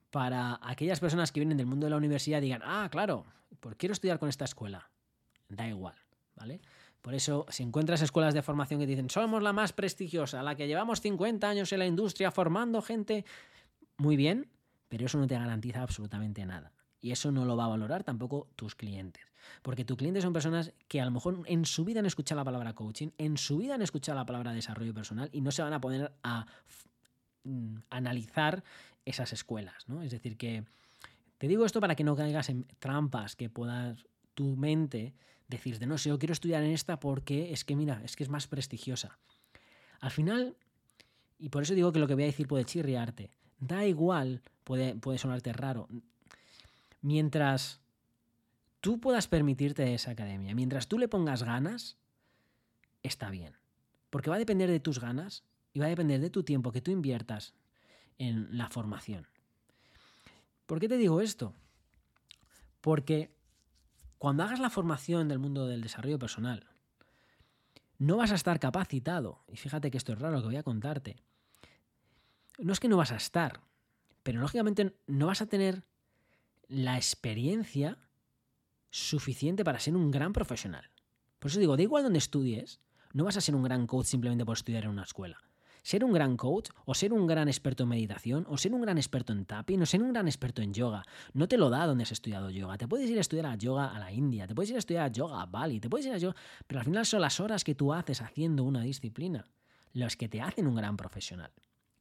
para 0.10 0.60
aquellas 0.64 1.00
personas 1.00 1.32
que 1.32 1.40
vienen 1.40 1.58
del 1.58 1.68
mundo 1.68 1.86
de 1.86 1.92
la 1.92 1.98
universidad 1.98 2.42
digan, 2.42 2.62
ah, 2.66 2.90
claro, 2.92 3.26
pues 3.60 3.76
quiero 3.76 3.94
estudiar 3.94 4.18
con 4.20 4.28
esta 4.28 4.46
escuela. 4.46 4.90
Da 5.50 5.68
igual, 5.68 5.96
¿vale? 6.36 6.62
Por 7.02 7.14
eso, 7.14 7.46
si 7.50 7.64
encuentras 7.64 8.02
escuelas 8.02 8.34
de 8.34 8.42
formación 8.42 8.80
que 8.80 8.86
dicen, 8.86 9.10
somos 9.10 9.42
la 9.42 9.54
más 9.54 9.72
prestigiosa, 9.74 10.44
la 10.44 10.56
que 10.56 10.68
llevamos 10.68 11.02
50 11.02 11.48
años 11.48 11.72
en 11.72 11.80
la 11.80 11.86
industria 11.86 12.32
formando 12.32 12.82
gente, 12.82 13.26
muy 13.98 14.18
bien, 14.18 14.50
pero 14.90 15.06
eso 15.06 15.18
no 15.18 15.28
te 15.28 15.36
garantiza 15.36 15.82
absolutamente 15.82 16.46
nada. 16.46 16.74
Y 17.02 17.12
eso 17.12 17.32
no 17.32 17.46
lo 17.46 17.56
va 17.56 17.66
a 17.66 17.70
valorar 17.70 18.04
tampoco 18.04 18.50
tus 18.56 18.76
clientes. 18.76 19.24
Porque 19.62 19.86
tus 19.86 19.98
clientes 19.98 20.24
son 20.24 20.34
personas 20.34 20.74
que 20.88 21.00
a 21.00 21.06
lo 21.06 21.12
mejor 21.12 21.42
en 21.46 21.66
su 21.66 21.86
vida 21.86 22.00
han 22.00 22.06
escuchado 22.06 22.40
la 22.42 22.46
palabra 22.46 22.74
coaching, 22.74 23.10
en 23.18 23.38
su 23.38 23.58
vida 23.58 23.76
han 23.76 23.82
escuchado 23.82 24.18
la 24.18 24.26
palabra 24.26 24.52
desarrollo 24.52 24.94
personal 24.94 25.30
y 25.32 25.40
no 25.42 25.52
se 25.52 25.62
van 25.62 25.74
a 25.74 25.80
poner 25.80 26.12
a 26.24 26.46
mm, 27.44 27.78
analizar 27.90 28.64
esas 29.06 29.32
escuelas. 29.32 29.88
¿no? 29.88 30.02
Es 30.02 30.12
decir, 30.12 30.38
que 30.38 30.66
te 31.38 31.48
digo 31.48 31.66
esto 31.66 31.80
para 31.80 31.96
que 31.96 32.04
no 32.04 32.16
caigas 32.16 32.50
en 32.50 32.66
trampas 32.80 33.36
que 33.36 33.50
puedas 33.50 34.06
tu 34.34 34.58
mente 34.58 35.14
decir 35.50 35.80
de 35.80 35.88
no 35.88 35.98
sé, 35.98 36.10
yo 36.10 36.20
quiero 36.20 36.34
estudiar 36.34 36.64
en 36.64 36.72
esta 36.72 37.00
porque 37.00 37.52
es 37.52 37.66
que 37.66 37.76
mira, 37.76 38.02
es 38.06 38.16
que 38.16 38.24
es 38.24 38.30
más 38.30 38.48
prestigiosa. 38.48 39.18
Al 40.00 40.12
final, 40.12 40.56
y 41.40 41.50
por 41.50 41.64
eso 41.64 41.74
digo 41.74 41.92
que 41.92 42.00
lo 42.00 42.08
que 42.08 42.14
voy 42.14 42.24
a 42.24 42.28
decir 42.28 42.48
puede 42.48 42.66
chirriarte, 42.66 43.32
da 43.60 43.86
igual, 43.86 44.42
puede, 44.64 44.96
puede 44.96 45.18
sonarte 45.18 45.52
raro. 45.52 45.90
Mientras 47.02 47.82
tú 48.80 49.00
puedas 49.00 49.28
permitirte 49.28 49.94
esa 49.94 50.12
academia, 50.12 50.56
mientras 50.56 50.88
tú 50.88 50.98
le 50.98 51.08
pongas 51.08 51.44
ganas, 51.44 51.98
está 53.04 53.30
bien. 53.30 53.56
Porque 54.10 54.30
va 54.30 54.38
a 54.38 54.40
depender 54.40 54.70
de 54.70 54.80
tus 54.80 55.00
ganas 55.00 55.44
y 55.74 55.80
va 55.80 55.86
a 55.88 55.90
depender 55.90 56.22
de 56.22 56.30
tu 56.30 56.44
tiempo 56.44 56.72
que 56.72 56.82
tú 56.82 56.92
inviertas 56.92 57.54
en 58.18 58.58
la 58.58 58.70
formación. 58.70 59.28
¿Por 60.66 60.80
qué 60.80 60.88
te 60.88 60.98
digo 60.98 61.22
esto? 61.22 61.54
Porque 62.82 63.32
cuando 64.20 64.44
hagas 64.44 64.60
la 64.60 64.70
formación 64.70 65.28
del 65.28 65.40
mundo 65.40 65.66
del 65.66 65.82
desarrollo 65.82 66.20
personal, 66.20 66.68
no 67.98 68.18
vas 68.18 68.32
a 68.32 68.36
estar 68.36 68.60
capacitado. 68.60 69.44
Y 69.48 69.58
fíjate 69.58 69.90
que 69.90 69.98
esto 69.98 70.14
es 70.14 70.20
raro 70.20 70.36
lo 70.36 70.42
que 70.42 70.48
voy 70.48 70.58
a 70.58 70.64
contarte. 70.64 71.18
No 72.60 72.74
es 72.74 72.80
que 72.80 72.90
no 72.90 72.98
vas 72.98 73.12
a 73.12 73.16
estar, 73.16 73.62
pero 74.22 74.40
lógicamente 74.40 74.96
no 75.08 75.28
vas 75.28 75.42
a 75.42 75.48
tener 75.48 75.84
la 76.68 76.98
experiencia 76.98 77.98
suficiente 78.92 79.64
para 79.64 79.80
ser 79.80 79.96
un 79.96 80.12
gran 80.12 80.34
profesional. 80.34 80.92
Por 81.40 81.50
eso 81.50 81.60
digo, 81.60 81.78
da 81.78 81.84
igual 81.84 82.04
donde 82.04 82.20
estudies, 82.20 82.82
no 83.14 83.24
vas 83.24 83.38
a 83.38 83.42
ser 83.42 83.56
un 83.56 83.64
gran 83.64 83.88
coach 83.88 84.06
simplemente 84.06 84.46
por 84.46 84.58
estudiar 84.58 84.84
en 84.84 84.92
una 84.92 85.04
escuela 85.04 85.42
ser 85.84 86.04
un 86.04 86.14
gran 86.14 86.38
coach 86.38 86.70
o 86.86 86.94
ser 86.94 87.14
un 87.14 87.28
gran 87.28 87.48
experto 87.48 87.84
en 87.84 87.90
meditación 87.90 88.46
o 88.50 88.58
ser 88.58 88.74
un 88.74 88.82
gran 88.82 88.98
experto 88.98 89.34
en 89.34 89.46
tapping 89.46 89.82
o 89.82 89.86
ser 89.86 90.02
un 90.02 90.14
gran 90.14 90.28
experto 90.28 90.62
en 90.62 90.74
yoga. 90.74 91.06
No 91.34 91.48
te 91.48 91.58
lo 91.58 91.70
da 91.70 91.86
donde 91.86 92.04
has 92.04 92.12
estudiado 92.12 92.50
yoga. 92.50 92.78
Te 92.78 92.88
puedes 92.88 93.10
ir 93.10 93.18
a 93.18 93.22
estudiar 93.22 93.46
a 93.48 93.56
yoga 93.56 93.96
a 93.96 94.00
la 94.00 94.12
India, 94.12 94.48
te 94.48 94.56
puedes 94.56 94.70
ir 94.70 94.76
a 94.76 94.80
estudiar 94.80 95.06
a 95.06 95.12
yoga 95.12 95.42
a 95.42 95.46
Bali, 95.46 95.80
te 95.80 95.90
puedes 95.90 96.06
ir 96.06 96.14
a 96.14 96.18
yoga, 96.18 96.36
pero 96.68 96.80
al 96.80 96.86
final 96.86 97.06
son 97.06 97.22
las 97.22 97.40
horas 97.40 97.64
que 97.64 97.76
tú 97.76 97.94
haces 97.94 98.22
haciendo 98.22 98.64
una 98.64 98.82
disciplina 98.82 99.46
las 99.94 100.16
que 100.16 100.28
te 100.30 100.42
hacen 100.42 100.68
un 100.68 100.76
gran 100.76 100.98
profesional. 100.98 101.52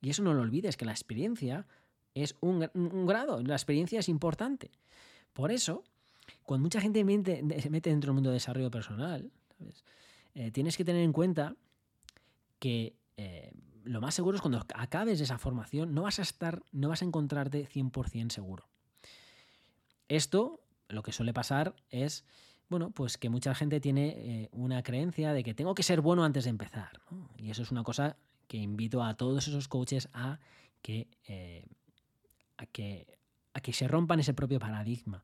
Y 0.01 0.11
eso 0.11 0.23
no 0.23 0.35
lo 0.35 0.43
olvides, 0.43 0.77
que 0.77 0.85
la 0.85 0.93
experiencia 0.93 1.67
es 2.15 2.37
un, 2.41 2.61
grado, 3.07 3.43
la 3.43 3.55
experiencia 3.55 4.01
es 4.01 4.09
importante. 4.09 4.71
Por 5.33 5.51
eso, 5.51 5.85
cuando 6.45 6.65
mucha 6.65 6.81
gente 6.81 7.01
se 7.61 7.71
mete 7.71 7.91
dentro 7.91 8.09
del 8.09 8.15
mundo 8.15 8.31
de 8.31 8.35
desarrollo 8.35 8.71
personal, 8.71 9.31
eh, 10.35 10.51
tienes 10.51 10.77
que 10.77 10.85
tener 10.85 11.03
en 11.03 11.13
cuenta 11.13 11.57
que 12.59 12.97
eh, 13.17 13.53
lo 13.89 14.01
más 14.01 14.15
seguro 14.15 14.37
es 14.37 14.43
cuando 14.43 14.65
acabes 14.75 15.21
esa 15.21 15.39
formación 15.39 15.95
no 15.95 16.03
vas 16.03 16.19
a 16.19 16.23
estar, 16.23 16.63
no 16.73 16.91
vas 16.91 17.03
a 17.03 17.07
encontrarte 17.07 17.67
100% 17.69 18.31
seguro. 18.31 18.69
Esto, 20.09 20.61
lo 20.89 21.03
que 21.03 21.13
suele 21.13 21.33
pasar 21.33 21.75
es, 21.91 22.25
bueno, 22.69 22.91
pues 22.91 23.17
que 23.17 23.31
mucha 23.31 23.55
gente 23.55 23.81
tiene 23.81 24.09
eh, 24.09 24.49
una 24.53 24.83
creencia 24.83 25.33
de 25.33 25.43
que 25.43 25.55
tengo 25.55 25.75
que 25.75 25.83
ser 25.83 26.01
bueno 26.01 26.25
antes 26.25 26.45
de 26.45 26.51
empezar. 26.51 27.01
Y 27.37 27.51
eso 27.51 27.63
es 27.63 27.71
una 27.71 27.83
cosa 27.83 28.17
que 28.47 28.59
invito 28.59 29.03
a 29.03 29.15
todos 29.15 29.49
esos 29.49 29.69
coaches 29.69 30.09
a 30.13 30.39
que, 30.83 31.09
eh, 31.27 31.67
a 32.59 32.67
que, 32.67 33.19
a 33.55 33.61
que 33.61 33.73
se 33.73 33.89
rompan 33.89 34.21
ese 34.21 34.35
propio 34.35 34.59
paradigma 34.59 35.23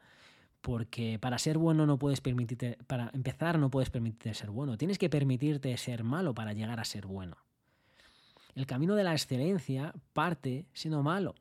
porque 0.61 1.18
para 1.18 1.38
ser 1.38 1.59
bueno 1.59 1.85
no 1.85 1.98
puedes 1.98 2.22
permitirte, 2.22 2.79
para 2.87 3.11
empezar 3.12 3.59
no 3.59 3.70
puedes 3.70 3.90
permitirte 3.90 4.33
ser 4.33 4.50
bueno, 4.50 4.79
tienes 4.79 4.96
que 4.96 5.11
permitirte 5.11 5.77
ser 5.77 6.05
malo 6.05 6.35
para 6.35 6.55
llegar 6.55 6.81
a 6.81 6.87
ser 6.87 7.07
bueno. 7.07 7.37
El 8.55 8.67
camino 8.67 8.95
de 8.95 9.05
la 9.05 9.12
excelencia 9.12 9.93
parte 10.12 10.67
siendo 10.73 11.03
malo. 11.03 11.35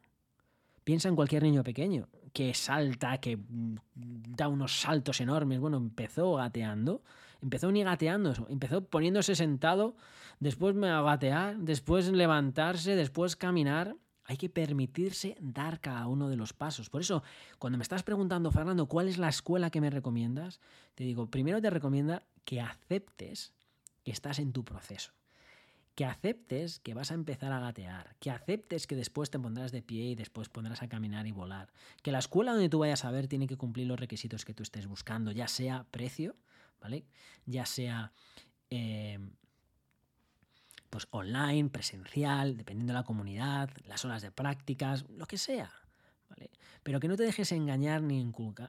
Piensa 0.83 1.09
en 1.09 1.15
cualquier 1.15 1.43
niño 1.43 1.63
pequeño 1.63 2.09
que 2.33 2.53
salta, 2.55 3.19
que 3.19 3.37
da 3.93 4.47
unos 4.47 4.81
saltos 4.81 5.21
enormes. 5.21 5.59
Bueno, 5.59 5.77
empezó 5.77 6.35
gateando, 6.35 7.03
empezó 7.41 7.71
ni 7.71 7.83
gateando, 7.83 8.33
empezó 8.49 8.83
poniéndose 8.83 9.35
sentado, 9.35 9.95
después 10.39 10.73
me 10.73 10.87
gatear, 10.87 11.57
después 11.57 12.09
levantarse, 12.09 12.95
después 12.95 13.35
caminar. 13.35 13.95
Hay 14.25 14.37
que 14.37 14.49
permitirse 14.49 15.35
dar 15.39 15.81
cada 15.81 16.07
uno 16.07 16.29
de 16.29 16.37
los 16.37 16.53
pasos. 16.53 16.89
Por 16.89 17.01
eso, 17.01 17.23
cuando 17.59 17.77
me 17.77 17.83
estás 17.83 18.03
preguntando, 18.03 18.51
Fernando, 18.51 18.87
¿cuál 18.87 19.09
es 19.09 19.17
la 19.17 19.27
escuela 19.27 19.69
que 19.69 19.81
me 19.81 19.89
recomiendas? 19.89 20.61
Te 20.95 21.03
digo, 21.03 21.27
primero 21.27 21.61
te 21.61 21.69
recomienda 21.69 22.23
que 22.45 22.61
aceptes 22.61 23.53
que 24.03 24.11
estás 24.11 24.39
en 24.39 24.53
tu 24.53 24.63
proceso 24.63 25.11
que 25.95 26.05
aceptes 26.05 26.79
que 26.79 26.93
vas 26.93 27.11
a 27.11 27.13
empezar 27.13 27.51
a 27.51 27.59
gatear, 27.59 28.15
que 28.19 28.31
aceptes 28.31 28.87
que 28.87 28.95
después 28.95 29.29
te 29.29 29.39
pondrás 29.39 29.71
de 29.71 29.81
pie 29.81 30.05
y 30.05 30.15
después 30.15 30.49
pondrás 30.49 30.81
a 30.81 30.89
caminar 30.89 31.27
y 31.27 31.31
volar, 31.31 31.71
que 32.01 32.11
la 32.11 32.19
escuela 32.19 32.53
donde 32.53 32.69
tú 32.69 32.79
vayas 32.79 33.05
a 33.05 33.11
ver 33.11 33.27
tiene 33.27 33.47
que 33.47 33.57
cumplir 33.57 33.87
los 33.87 33.99
requisitos 33.99 34.45
que 34.45 34.53
tú 34.53 34.63
estés 34.63 34.87
buscando, 34.87 35.31
ya 35.31 35.47
sea 35.47 35.85
precio, 35.91 36.35
¿vale? 36.81 37.05
Ya 37.45 37.65
sea 37.65 38.11
eh, 38.71 39.19
pues 40.89 41.07
online, 41.11 41.69
presencial, 41.69 42.57
dependiendo 42.57 42.93
de 42.93 42.99
la 42.99 43.05
comunidad, 43.05 43.69
las 43.85 44.03
horas 44.03 44.21
de 44.21 44.31
prácticas, 44.31 45.05
lo 45.09 45.27
que 45.27 45.37
sea. 45.37 45.71
¿vale? 46.29 46.49
Pero 46.81 46.99
que 46.99 47.07
no 47.07 47.17
te 47.17 47.23
dejes 47.23 47.51
engañar 47.51 48.01
ni, 48.01 48.23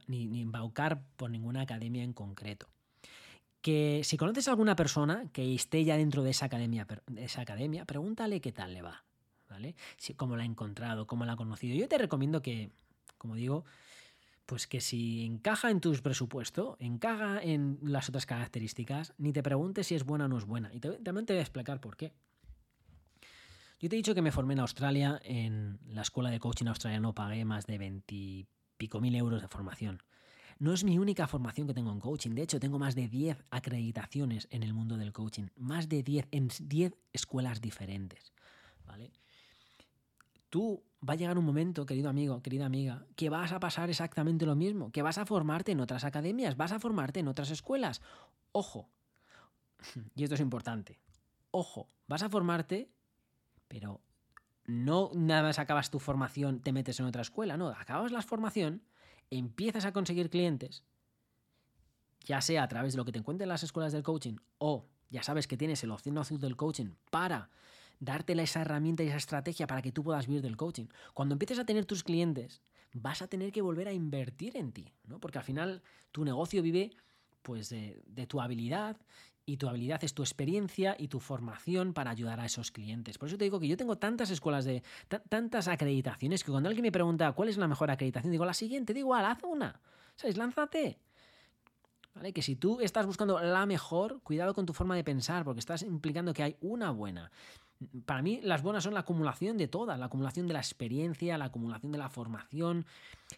ni, 0.07 0.27
ni 0.27 0.41
embaucar 0.43 1.03
por 1.17 1.31
ninguna 1.31 1.63
academia 1.63 2.03
en 2.03 2.13
concreto 2.13 2.74
que 3.64 4.03
si 4.05 4.18
conoces 4.18 4.46
a 4.46 4.50
alguna 4.50 4.77
persona 4.77 5.24
que 5.33 5.55
esté 5.55 5.83
ya 5.85 5.96
dentro 5.96 6.22
de 6.22 6.33
esa 6.33 6.44
academia, 6.44 6.87
esa 7.16 7.40
academia 7.40 7.87
pregúntale 7.87 8.42
qué 8.42 8.53
tal 8.53 8.74
le 8.74 8.83
va, 8.83 9.07
¿vale? 9.48 9.74
Cómo 10.18 10.37
la 10.37 10.42
ha 10.42 10.46
encontrado, 10.46 11.07
cómo 11.07 11.24
la 11.24 11.33
ha 11.33 11.37
conocido. 11.37 11.74
Yo 11.74 11.88
te 11.88 11.96
recomiendo 11.96 12.42
que, 12.42 12.72
como 13.16 13.37
digo, 13.37 13.64
pues 14.44 14.66
que 14.66 14.83
si 14.83 15.24
encaja 15.24 15.70
en 15.70 15.81
tus 15.81 16.03
presupuestos, 16.03 16.77
encaja 16.79 17.42
en 17.42 17.79
las 17.81 18.11
otras 18.11 18.27
características, 18.27 19.14
ni 19.16 19.33
te 19.33 19.42
preguntes 19.42 19.87
si 19.87 19.94
es 19.94 20.05
buena 20.05 20.27
o 20.27 20.29
no 20.29 20.37
es 20.37 20.44
buena. 20.44 20.70
Y 20.74 20.81
también 20.81 21.24
te 21.24 21.33
voy 21.33 21.38
a 21.38 21.44
explicar 21.44 21.81
por 21.81 21.96
qué. 21.96 22.12
Yo 23.81 23.88
te 23.88 23.96
he 23.96 23.96
dicho 23.96 24.14
que 24.14 24.20
me 24.20 24.31
formé 24.31 24.53
en 24.53 24.61
Australia, 24.61 25.18
en 25.24 25.79
la 25.88 26.03
escuela 26.03 26.29
de 26.29 26.38
coaching 26.38 26.66
australiano 26.66 27.14
pagué 27.14 27.46
más 27.46 27.64
de 27.64 27.79
20 27.79 28.46
pico 28.77 29.00
mil 29.00 29.14
euros 29.14 29.40
de 29.40 29.48
formación. 29.48 30.03
No 30.64 30.72
es 30.72 30.83
mi 30.83 30.98
única 30.98 31.27
formación 31.27 31.66
que 31.66 31.74
tengo 31.74 31.92
en 31.92 32.00
coaching. 32.00 32.31
De 32.31 32.40
hecho, 32.40 32.59
tengo 32.59 32.79
más 32.79 32.94
de 32.94 33.07
10 33.07 33.44
acreditaciones 33.50 34.48
en 34.50 34.62
el 34.62 34.72
mundo 34.72 34.96
del 34.96 35.12
coaching. 35.12 35.48
Más 35.57 35.90
de 35.90 36.03
10 36.03 36.29
en 36.31 36.48
10 36.59 36.94
escuelas 37.12 37.61
diferentes. 37.61 38.33
¿Vale? 38.87 39.12
Tú 40.48 40.83
va 41.07 41.12
a 41.12 41.16
llegar 41.16 41.37
un 41.37 41.44
momento, 41.44 41.85
querido 41.85 42.09
amigo, 42.09 42.42
querida 42.42 42.64
amiga, 42.64 43.05
que 43.14 43.29
vas 43.29 43.53
a 43.53 43.61
pasar 43.61 43.90
exactamente 43.90 44.46
lo 44.46 44.57
mismo, 44.57 44.90
que 44.90 45.03
vas 45.03 45.18
a 45.18 45.27
formarte 45.27 45.72
en 45.72 45.81
otras 45.81 46.03
academias, 46.03 46.57
vas 46.57 46.72
a 46.72 46.81
formarte 46.81 47.20
en 47.20 47.29
otras 47.29 47.50
escuelas. 47.50 48.00
Ojo, 48.53 48.88
y 50.14 50.24
esto 50.24 50.35
es 50.35 50.40
importante, 50.40 50.98
ojo, 51.50 51.90
vas 52.07 52.22
a 52.22 52.31
formarte, 52.31 52.88
pero 53.68 54.00
no 54.64 55.11
nada 55.12 55.42
más 55.42 55.59
acabas 55.59 55.90
tu 55.90 55.98
formación, 55.98 56.61
te 56.61 56.72
metes 56.72 56.98
en 57.00 57.05
otra 57.05 57.20
escuela, 57.20 57.59
no, 57.59 57.68
acabas 57.68 58.12
la 58.12 58.22
formación 58.22 58.81
empiezas 59.31 59.85
a 59.85 59.93
conseguir 59.93 60.31
clientes, 60.31 60.85
ya 62.25 62.41
sea 62.41 62.63
a 62.63 62.69
través 62.69 62.93
de 62.93 62.99
lo 62.99 63.05
que 63.05 63.13
te 63.13 63.19
encuentres 63.19 63.45
en 63.45 63.51
las 63.51 63.63
escuelas 63.63 63.93
del 63.93 64.03
coaching 64.03 64.37
o 64.59 64.87
ya 65.11 65.23
sabes 65.23 65.47
que 65.47 65.57
tienes 65.57 65.83
el 65.85 65.91
océano 65.91 66.21
azul 66.21 66.41
del 66.41 66.57
coaching 66.57 66.91
para 67.11 67.51
darte 68.01 68.41
esa 68.41 68.63
herramienta 68.63 69.03
y 69.03 69.09
esa 69.09 69.17
estrategia 69.17 69.67
para 69.67 69.83
que 69.83 69.93
tú 69.93 70.03
puedas 70.03 70.27
vivir 70.27 70.43
del 70.43 70.57
coaching. 70.57 70.87
Cuando 71.13 71.35
empieces 71.35 71.59
a 71.59 71.65
tener 71.65 71.85
tus 71.85 72.03
clientes, 72.03 72.61
vas 72.93 73.23
a 73.23 73.29
tener 73.29 73.53
que 73.53 73.63
volver 73.63 73.89
a 73.89 73.93
invertir 73.93 74.57
en 74.57 74.73
ti, 74.73 74.93
¿no? 75.05 75.19
Porque 75.21 75.39
al 75.39 75.45
final 75.45 75.83
tu 76.13 76.25
negocio 76.25 76.63
vive 76.63 76.93
pues 77.43 77.69
de, 77.69 78.27
tu 78.27 78.41
habilidad 78.41 78.97
y 79.47 79.57
tu 79.57 79.69
habilidad 79.69 80.03
es 80.05 80.15
tu 80.15 80.23
experiencia 80.23 80.97
y 80.99 81.09
tu 81.09 81.21
formación 81.21 81.93
para 81.93 82.11
ayudar 82.11 82.41
a 82.41 82.47
esos 82.47 82.71
clientes. 82.71 83.19
Por 83.19 83.29
eso 83.29 83.37
te 83.37 83.45
digo 83.45 83.61
que 83.61 83.69
yo 83.69 83.77
tengo 83.77 83.99
tantas 83.99 84.31
escuelas 84.31 84.65
de 84.65 84.83
tantas 85.29 85.69
acreditaciones 85.69 86.43
que 86.43 86.51
cuando 86.51 86.69
alguien 86.69 86.83
me 86.83 86.93
pregunta 86.93 87.33
cuál 87.33 87.49
es 87.49 87.57
la 87.57 87.69
mejor 87.69 87.91
acreditación, 87.91 88.33
digo 88.33 88.45
la 88.45 88.55
siguiente, 88.55 88.95
digo, 88.95 89.09
igual, 89.09 89.27
haz 89.27 89.43
una. 89.45 89.81
¿Sabes? 90.17 90.37
Lánzate. 90.37 90.99
¿Vale? 92.15 92.33
Que 92.33 92.43
si 92.43 92.57
tú 92.57 92.81
estás 92.81 93.07
buscando 93.07 93.41
la 93.41 93.67
mejor, 93.67 94.21
cuidado 94.23 94.55
con 94.55 94.67
tu 94.67 94.73
forma 94.73 94.95
de 94.95 95.05
pensar, 95.05 95.45
porque 95.45 95.59
estás 95.59 95.83
implicando 95.83 96.33
que 96.33 96.45
hay 96.45 96.57
una 96.61 96.91
buena. 96.91 97.31
Para 98.07 98.23
mí, 98.23 98.40
las 98.42 98.62
buenas 98.62 98.85
son 98.85 98.94
la 98.94 99.01
acumulación 99.01 99.57
de 99.57 99.68
todas, 99.68 99.99
la 99.99 100.07
acumulación 100.07 100.47
de 100.47 100.55
la 100.55 100.61
experiencia, 100.61 101.38
la 101.38 101.47
acumulación 101.47 101.92
de 101.92 101.99
la 101.99 102.09
formación. 102.09 102.87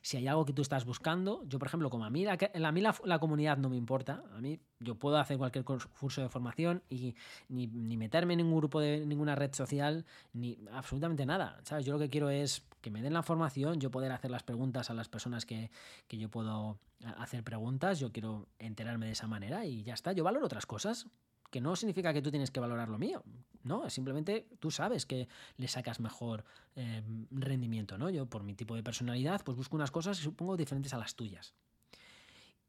Si 0.02 0.16
hay 0.16 0.26
algo 0.26 0.44
que 0.44 0.52
tú 0.52 0.62
estás 0.62 0.84
buscando, 0.84 1.42
yo, 1.46 1.58
por 1.58 1.68
ejemplo, 1.68 1.90
como 1.90 2.04
a 2.04 2.10
mí 2.10 2.24
la, 2.24 3.18
comunidad 3.18 3.56
no 3.58 3.68
me 3.68 3.76
importa, 3.76 4.22
a 4.34 4.40
mí 4.40 4.58
yo 4.80 4.94
puedo 4.94 5.16
hacer 5.16 5.38
cualquier 5.38 5.64
curso 5.64 6.20
de 6.20 6.28
formación 6.28 6.82
y 6.88 7.14
ni, 7.48 7.66
meterme 7.96 8.34
en 8.34 8.38
ningún 8.38 8.58
grupo 8.58 8.80
de 8.80 9.06
ninguna 9.06 9.34
red 9.34 9.52
social, 9.54 10.04
ni 10.32 10.58
absolutamente 10.72 11.24
nada. 11.26 11.58
¿sabes? 11.64 11.86
Yo 11.86 11.94
lo 11.94 11.98
que 11.98 12.10
quiero 12.10 12.30
es 12.30 12.62
que 12.80 12.90
me 12.90 13.02
den 13.02 13.14
la 13.14 13.22
formación, 13.22 13.80
yo 13.80 13.90
poder 13.90 14.12
hacer 14.12 14.30
las 14.30 14.42
preguntas 14.42 14.90
a 14.90 14.94
las 14.94 15.08
personas 15.08 15.46
que, 15.46 15.70
que 16.08 16.18
yo 16.18 16.28
puedo 16.28 16.78
hacer 17.18 17.44
preguntas, 17.44 17.98
yo 17.98 18.12
quiero 18.12 18.48
enterarme 18.58 19.06
de 19.06 19.12
esa 19.12 19.26
manera 19.26 19.64
y 19.64 19.82
ya 19.82 19.94
está. 19.94 20.12
Yo 20.12 20.24
valoro 20.24 20.46
otras 20.46 20.66
cosas 20.66 21.06
que 21.50 21.60
no 21.60 21.76
significa 21.76 22.12
que 22.12 22.22
tú 22.22 22.30
tienes 22.30 22.50
que 22.50 22.60
valorar 22.60 22.88
lo 22.88 22.98
mío, 22.98 23.22
no, 23.66 23.90
simplemente 23.90 24.46
tú 24.60 24.70
sabes 24.70 25.06
que 25.06 25.28
le 25.56 25.66
sacas 25.66 25.98
mejor 25.98 26.44
eh, 26.76 27.02
rendimiento, 27.32 27.98
¿no? 27.98 28.10
Yo 28.10 28.26
por 28.26 28.44
mi 28.44 28.54
tipo 28.54 28.76
de 28.76 28.84
personalidad 28.84 29.42
pues 29.44 29.56
busco 29.56 29.74
unas 29.74 29.90
cosas 29.90 30.16
supongo 30.16 30.56
diferentes 30.56 30.94
a 30.94 30.98
las 30.98 31.16
tuyas. 31.16 31.52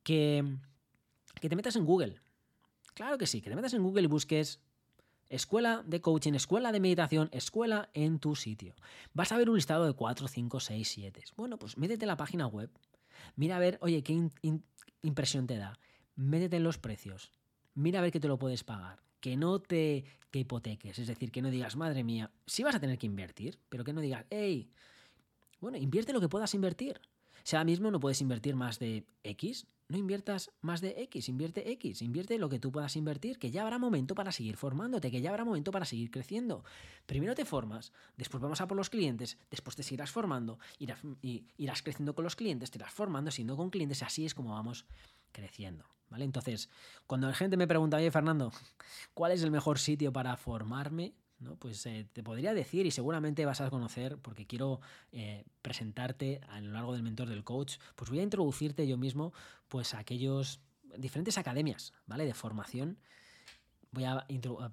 Que, 0.02 0.44
que 1.40 1.50
te 1.50 1.56
metas 1.56 1.76
en 1.76 1.86
Google. 1.86 2.20
Claro 2.96 3.20
que 3.20 3.28
sí, 3.28 3.42
que 3.42 3.50
te 3.52 3.56
metas 3.56 3.76
en 3.76 3.84
Google 3.84 4.04
y 4.04 4.08
busques 4.08 4.60
escuela 5.30 5.84
de 5.86 6.02
coaching, 6.02 6.34
escuela 6.34 6.72
de 6.72 6.80
meditación, 6.80 7.30
escuela 7.32 7.90
en 7.94 8.18
tu 8.18 8.36
sitio. 8.36 8.74
Vas 9.14 9.32
a 9.32 9.38
ver 9.38 9.52
un 9.52 9.56
listado 9.56 9.86
de 9.86 9.94
4, 9.94 10.28
5, 10.28 10.60
6, 10.60 10.88
7. 10.88 11.24
Bueno, 11.36 11.60
pues 11.60 11.78
métete 11.78 12.06
en 12.06 12.10
la 12.10 12.18
página 12.18 12.48
web. 12.48 12.72
Mira 13.36 13.58
a 13.58 13.60
ver, 13.60 13.78
oye, 13.82 14.02
qué 14.02 14.32
impresión 15.04 15.46
te 15.46 15.58
da. 15.58 15.78
Métete 16.16 16.58
en 16.58 16.64
los 16.64 16.80
precios 16.80 17.32
mira 17.78 18.00
a 18.00 18.02
ver 18.02 18.12
que 18.12 18.20
te 18.20 18.28
lo 18.28 18.38
puedes 18.38 18.64
pagar. 18.64 19.00
Que 19.20 19.38
no 19.38 19.60
te, 19.60 20.06
hipoteques, 20.34 21.00
es 21.00 21.08
decir, 21.08 21.32
que 21.32 21.42
no 21.42 21.50
digas, 21.50 21.76
madre 21.76 22.04
mía, 22.04 22.32
sí 22.46 22.64
vas 22.64 22.76
a 22.76 22.80
tener 22.80 23.00
que 23.00 23.08
invertir, 23.08 23.58
pero 23.70 23.84
que 23.84 23.94
no 23.94 24.02
digas, 24.02 24.26
hey, 24.30 24.70
bueno, 25.60 25.78
invierte 25.78 26.14
lo 26.14 26.22
que 26.22 26.30
puedas 26.30 26.54
invertir. 26.54 27.02
Si 27.48 27.56
ahora 27.56 27.64
mismo 27.64 27.92
no 27.92 28.02
puedes 28.02 28.20
invertir 28.20 28.58
más 28.58 28.78
de 28.78 29.06
X, 29.24 29.68
no 29.88 29.98
inviertas 29.98 30.52
más 30.60 30.82
de 30.82 31.02
X, 31.04 31.30
invierte 31.30 31.72
X, 31.72 32.02
invierte 32.02 32.38
lo 32.40 32.50
que 32.50 32.60
tú 32.60 32.74
puedas 32.74 32.98
invertir, 32.98 33.40
que 33.40 33.52
ya 33.52 33.62
habrá 33.62 33.78
momento 33.78 34.16
para 34.16 34.34
seguir 34.34 34.58
formándote, 34.58 35.10
que 35.12 35.22
ya 35.22 35.30
habrá 35.30 35.46
momento 35.46 35.72
para 35.72 35.86
seguir 35.86 36.12
creciendo. 36.12 36.66
Primero 37.06 37.36
te 37.36 37.46
formas, 37.46 37.94
después 38.18 38.44
vamos 38.44 38.60
a 38.60 38.68
por 38.68 38.76
los 38.76 38.90
clientes, 38.90 39.38
después 39.50 39.78
te 39.78 39.84
seguirás 39.84 40.12
formando, 40.12 40.60
irás, 40.78 41.00
irás 41.56 41.84
creciendo 41.84 42.14
con 42.16 42.26
los 42.26 42.36
clientes, 42.36 42.70
te 42.70 42.80
irás 42.80 42.92
formando, 42.92 43.32
siendo 43.32 43.56
con 43.56 43.70
clientes, 43.70 44.04
así 44.04 44.26
es 44.26 44.34
como 44.34 44.50
vamos 44.50 44.86
creciendo. 45.32 45.86
¿Vale? 46.10 46.26
Entonces, 46.26 46.70
cuando 47.06 47.28
la 47.28 47.34
gente 47.34 47.56
me 47.56 47.66
pregunta, 47.66 47.96
oye 47.96 48.12
Fernando, 48.12 48.52
¿cuál 49.14 49.32
es 49.32 49.42
el 49.42 49.52
mejor 49.52 49.80
sitio 49.80 50.12
para 50.12 50.36
formarme? 50.36 51.14
¿No? 51.40 51.56
Pues 51.56 51.86
eh, 51.86 52.08
te 52.14 52.24
podría 52.24 52.54
decir 52.54 52.88
y 52.88 52.92
seguramente 52.92 53.46
vas 53.46 53.62
a 53.62 53.70
conocer, 53.70 54.18
porque 54.18 54.48
quiero 54.48 54.82
eh, 55.12 55.46
presentarte 55.62 56.42
a 56.50 56.60
lo 56.62 56.72
largo 56.72 56.94
del 56.94 57.04
mentor 57.04 57.30
del 57.30 57.44
coach, 57.44 57.78
pues 57.96 58.10
voy 58.10 58.20
a 58.20 58.24
introducirte 58.24 58.88
yo 58.88 58.98
mismo 58.98 59.34
pues 59.68 59.94
a 59.94 60.00
aquellos 60.00 60.62
diferentes 60.98 61.38
academias, 61.38 61.94
¿vale? 62.06 62.26
De 62.26 62.34
formación. 62.34 62.98
Voy 63.92 64.04
a, 64.04 64.26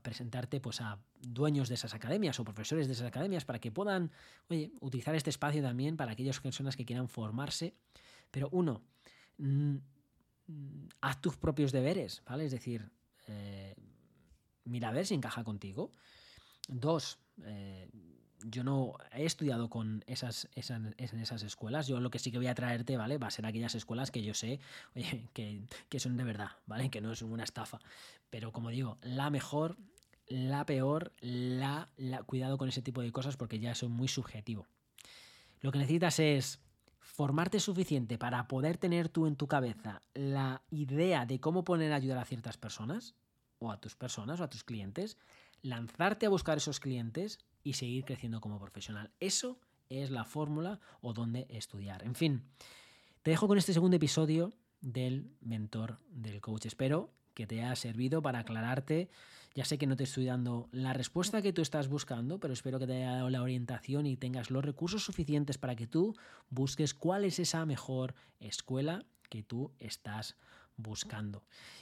presentarte 0.02 0.60
pues 0.60 0.80
a 0.80 0.98
dueños 1.20 1.68
de 1.68 1.76
esas 1.76 1.94
academias 1.94 2.38
o 2.40 2.44
profesores 2.44 2.86
de 2.86 2.94
esas 2.94 3.06
academias 3.06 3.44
para 3.44 3.58
que 3.58 3.70
puedan 3.70 4.10
oye, 4.48 4.72
utilizar 4.80 5.14
este 5.14 5.30
espacio 5.30 5.62
también 5.62 5.96
para 5.96 6.12
aquellas 6.12 6.40
personas 6.40 6.76
que 6.76 6.84
quieran 6.84 7.08
formarse. 7.08 7.74
Pero 8.30 8.48
uno, 8.52 8.82
mm, 9.38 9.76
haz 11.00 11.20
tus 11.20 11.36
propios 11.36 11.72
deberes, 11.72 12.22
¿vale? 12.26 12.44
Es 12.44 12.52
decir, 12.52 12.90
eh, 13.28 13.74
mira 14.64 14.88
a 14.88 14.92
ver 14.92 15.06
si 15.06 15.14
encaja 15.14 15.44
contigo. 15.44 15.92
Dos, 16.68 17.18
eh, 17.44 17.88
yo 18.44 18.64
no 18.64 18.94
he 19.12 19.24
estudiado 19.24 19.68
con 19.68 20.04
esas, 20.06 20.48
esas, 20.54 20.80
en 20.96 21.20
esas 21.20 21.42
escuelas. 21.42 21.86
Yo 21.86 22.00
lo 22.00 22.10
que 22.10 22.18
sí 22.18 22.30
que 22.30 22.38
voy 22.38 22.46
a 22.46 22.54
traerte, 22.54 22.96
¿vale? 22.96 23.18
Va 23.18 23.28
a 23.28 23.30
ser 23.30 23.46
aquellas 23.46 23.74
escuelas 23.74 24.10
que 24.10 24.22
yo 24.22 24.34
sé 24.34 24.60
que, 25.32 26.00
son 26.00 26.16
de 26.16 26.24
verdad, 26.24 26.50
¿vale? 26.66 26.90
Que 26.90 27.00
no 27.00 27.12
es 27.12 27.22
una 27.22 27.44
estafa. 27.44 27.80
Pero 28.30 28.52
como 28.52 28.70
digo, 28.70 28.98
la 29.02 29.30
mejor, 29.30 29.76
la 30.26 30.66
peor, 30.66 31.12
la, 31.20 31.88
la 31.96 32.22
cuidado 32.22 32.58
con 32.58 32.68
ese 32.68 32.82
tipo 32.82 33.00
de 33.02 33.12
cosas 33.12 33.36
porque 33.36 33.58
ya 33.58 33.74
son 33.74 33.92
muy 33.92 34.08
subjetivo. 34.08 34.66
Lo 35.60 35.72
que 35.72 35.78
necesitas 35.78 36.18
es 36.18 36.60
formarte 37.00 37.60
suficiente 37.60 38.18
para 38.18 38.48
poder 38.48 38.76
tener 38.76 39.08
tú 39.08 39.26
en 39.26 39.36
tu 39.36 39.46
cabeza 39.46 40.02
la 40.14 40.62
idea 40.70 41.26
de 41.26 41.40
cómo 41.40 41.64
poner 41.64 41.92
a 41.92 41.96
ayudar 41.96 42.18
a 42.18 42.24
ciertas 42.24 42.56
personas, 42.56 43.14
o 43.58 43.70
a 43.70 43.80
tus 43.80 43.94
personas, 43.94 44.40
o 44.40 44.44
a 44.44 44.50
tus 44.50 44.64
clientes, 44.64 45.16
lanzarte 45.64 46.26
a 46.26 46.28
buscar 46.28 46.58
esos 46.58 46.78
clientes 46.78 47.40
y 47.64 47.72
seguir 47.72 48.04
creciendo 48.04 48.40
como 48.40 48.60
profesional. 48.60 49.10
Eso 49.18 49.58
es 49.88 50.10
la 50.10 50.24
fórmula 50.24 50.78
o 51.00 51.14
dónde 51.14 51.46
estudiar. 51.48 52.04
En 52.04 52.14
fin, 52.14 52.44
te 53.22 53.30
dejo 53.30 53.48
con 53.48 53.58
este 53.58 53.72
segundo 53.72 53.96
episodio 53.96 54.52
del 54.82 55.30
mentor 55.40 55.98
del 56.10 56.40
coach. 56.40 56.66
Espero 56.66 57.10
que 57.32 57.46
te 57.46 57.62
haya 57.62 57.74
servido 57.76 58.20
para 58.20 58.40
aclararte. 58.40 59.08
Ya 59.54 59.64
sé 59.64 59.78
que 59.78 59.86
no 59.86 59.96
te 59.96 60.04
estoy 60.04 60.26
dando 60.26 60.68
la 60.70 60.92
respuesta 60.92 61.40
que 61.40 61.52
tú 61.52 61.62
estás 61.62 61.88
buscando, 61.88 62.38
pero 62.38 62.52
espero 62.52 62.78
que 62.78 62.86
te 62.86 62.96
haya 62.96 63.16
dado 63.16 63.30
la 63.30 63.42
orientación 63.42 64.04
y 64.04 64.16
tengas 64.16 64.50
los 64.50 64.64
recursos 64.64 65.02
suficientes 65.02 65.56
para 65.56 65.76
que 65.76 65.86
tú 65.86 66.14
busques 66.50 66.92
cuál 66.92 67.24
es 67.24 67.38
esa 67.38 67.64
mejor 67.64 68.14
escuela 68.38 69.06
que 69.30 69.42
tú 69.42 69.72
estás 69.78 70.32
buscando. 70.32 70.44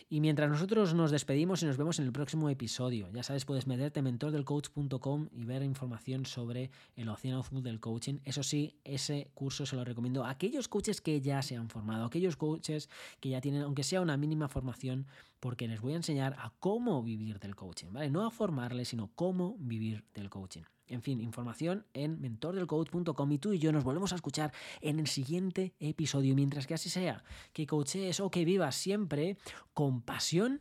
Y 0.09 0.20
mientras 0.20 0.50
nosotros 0.50 0.92
nos 0.94 1.11
despedimos 1.11 1.62
y 1.62 1.66
nos 1.66 1.76
vemos 1.76 1.98
en 1.98 2.05
el 2.05 2.12
próximo 2.12 2.50
episodio, 2.50 3.09
ya 3.12 3.22
sabes, 3.22 3.44
puedes 3.44 3.66
meterte 3.66 4.00
en 4.00 4.05
mentordelcoach.com 4.05 5.28
y 5.33 5.44
ver 5.44 5.62
información 5.62 6.26
sobre 6.26 6.70
el 6.96 7.09
océano 7.09 7.40
azul 7.40 7.62
del 7.62 7.81
coaching. 7.81 8.18
Eso 8.24 8.42
sí, 8.42 8.76
ese 8.85 9.31
curso 9.35 9.64
se 9.64 9.76
lo 9.76 9.85
recomiendo 9.85 10.24
a 10.24 10.31
aquellos 10.31 10.68
coaches 10.68 11.00
que 11.00 11.20
ya 11.20 11.40
se 11.42 11.57
han 11.57 11.70
formado, 11.70 12.05
aquellos 12.05 12.37
coaches 12.37 12.90
que 13.20 13.31
ya 13.31 13.40
tienen, 13.40 13.62
aunque 13.62 13.85
sea 13.85 14.02
una 14.02 14.16
mínima 14.16 14.48
formación, 14.48 15.07
porque 15.42 15.66
les 15.66 15.81
voy 15.81 15.94
a 15.94 15.96
enseñar 15.96 16.37
a 16.38 16.52
cómo 16.61 17.02
vivir 17.02 17.40
del 17.40 17.57
coaching, 17.57 17.88
¿vale? 17.90 18.09
No 18.11 18.24
a 18.24 18.31
formarles, 18.31 18.87
sino 18.87 19.11
cómo 19.16 19.57
vivir 19.59 20.05
del 20.14 20.31
coaching. 20.31 20.62
En 20.87 21.02
fin, 21.02 21.20
información 21.20 21.85
en 21.94 22.20
mentordelcoach.com 22.20 23.33
y 23.33 23.38
tú 23.38 23.52
y 23.52 23.59
yo 23.59 23.72
nos 23.72 23.83
volvemos 23.83 24.12
a 24.12 24.14
escuchar 24.14 24.52
en 24.81 25.00
el 25.00 25.09
siguiente 25.09 25.74
episodio, 25.81 26.37
mientras 26.37 26.68
que 26.68 26.74
así 26.74 26.90
sea, 26.90 27.24
que 27.52 27.66
coaches 27.66 28.20
o 28.20 28.31
que 28.31 28.44
vivas 28.44 28.76
siempre 28.76 29.37
con 29.74 30.02
pasión 30.02 30.61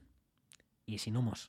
y 0.88 0.98
sin 0.98 1.15
humos. 1.15 1.39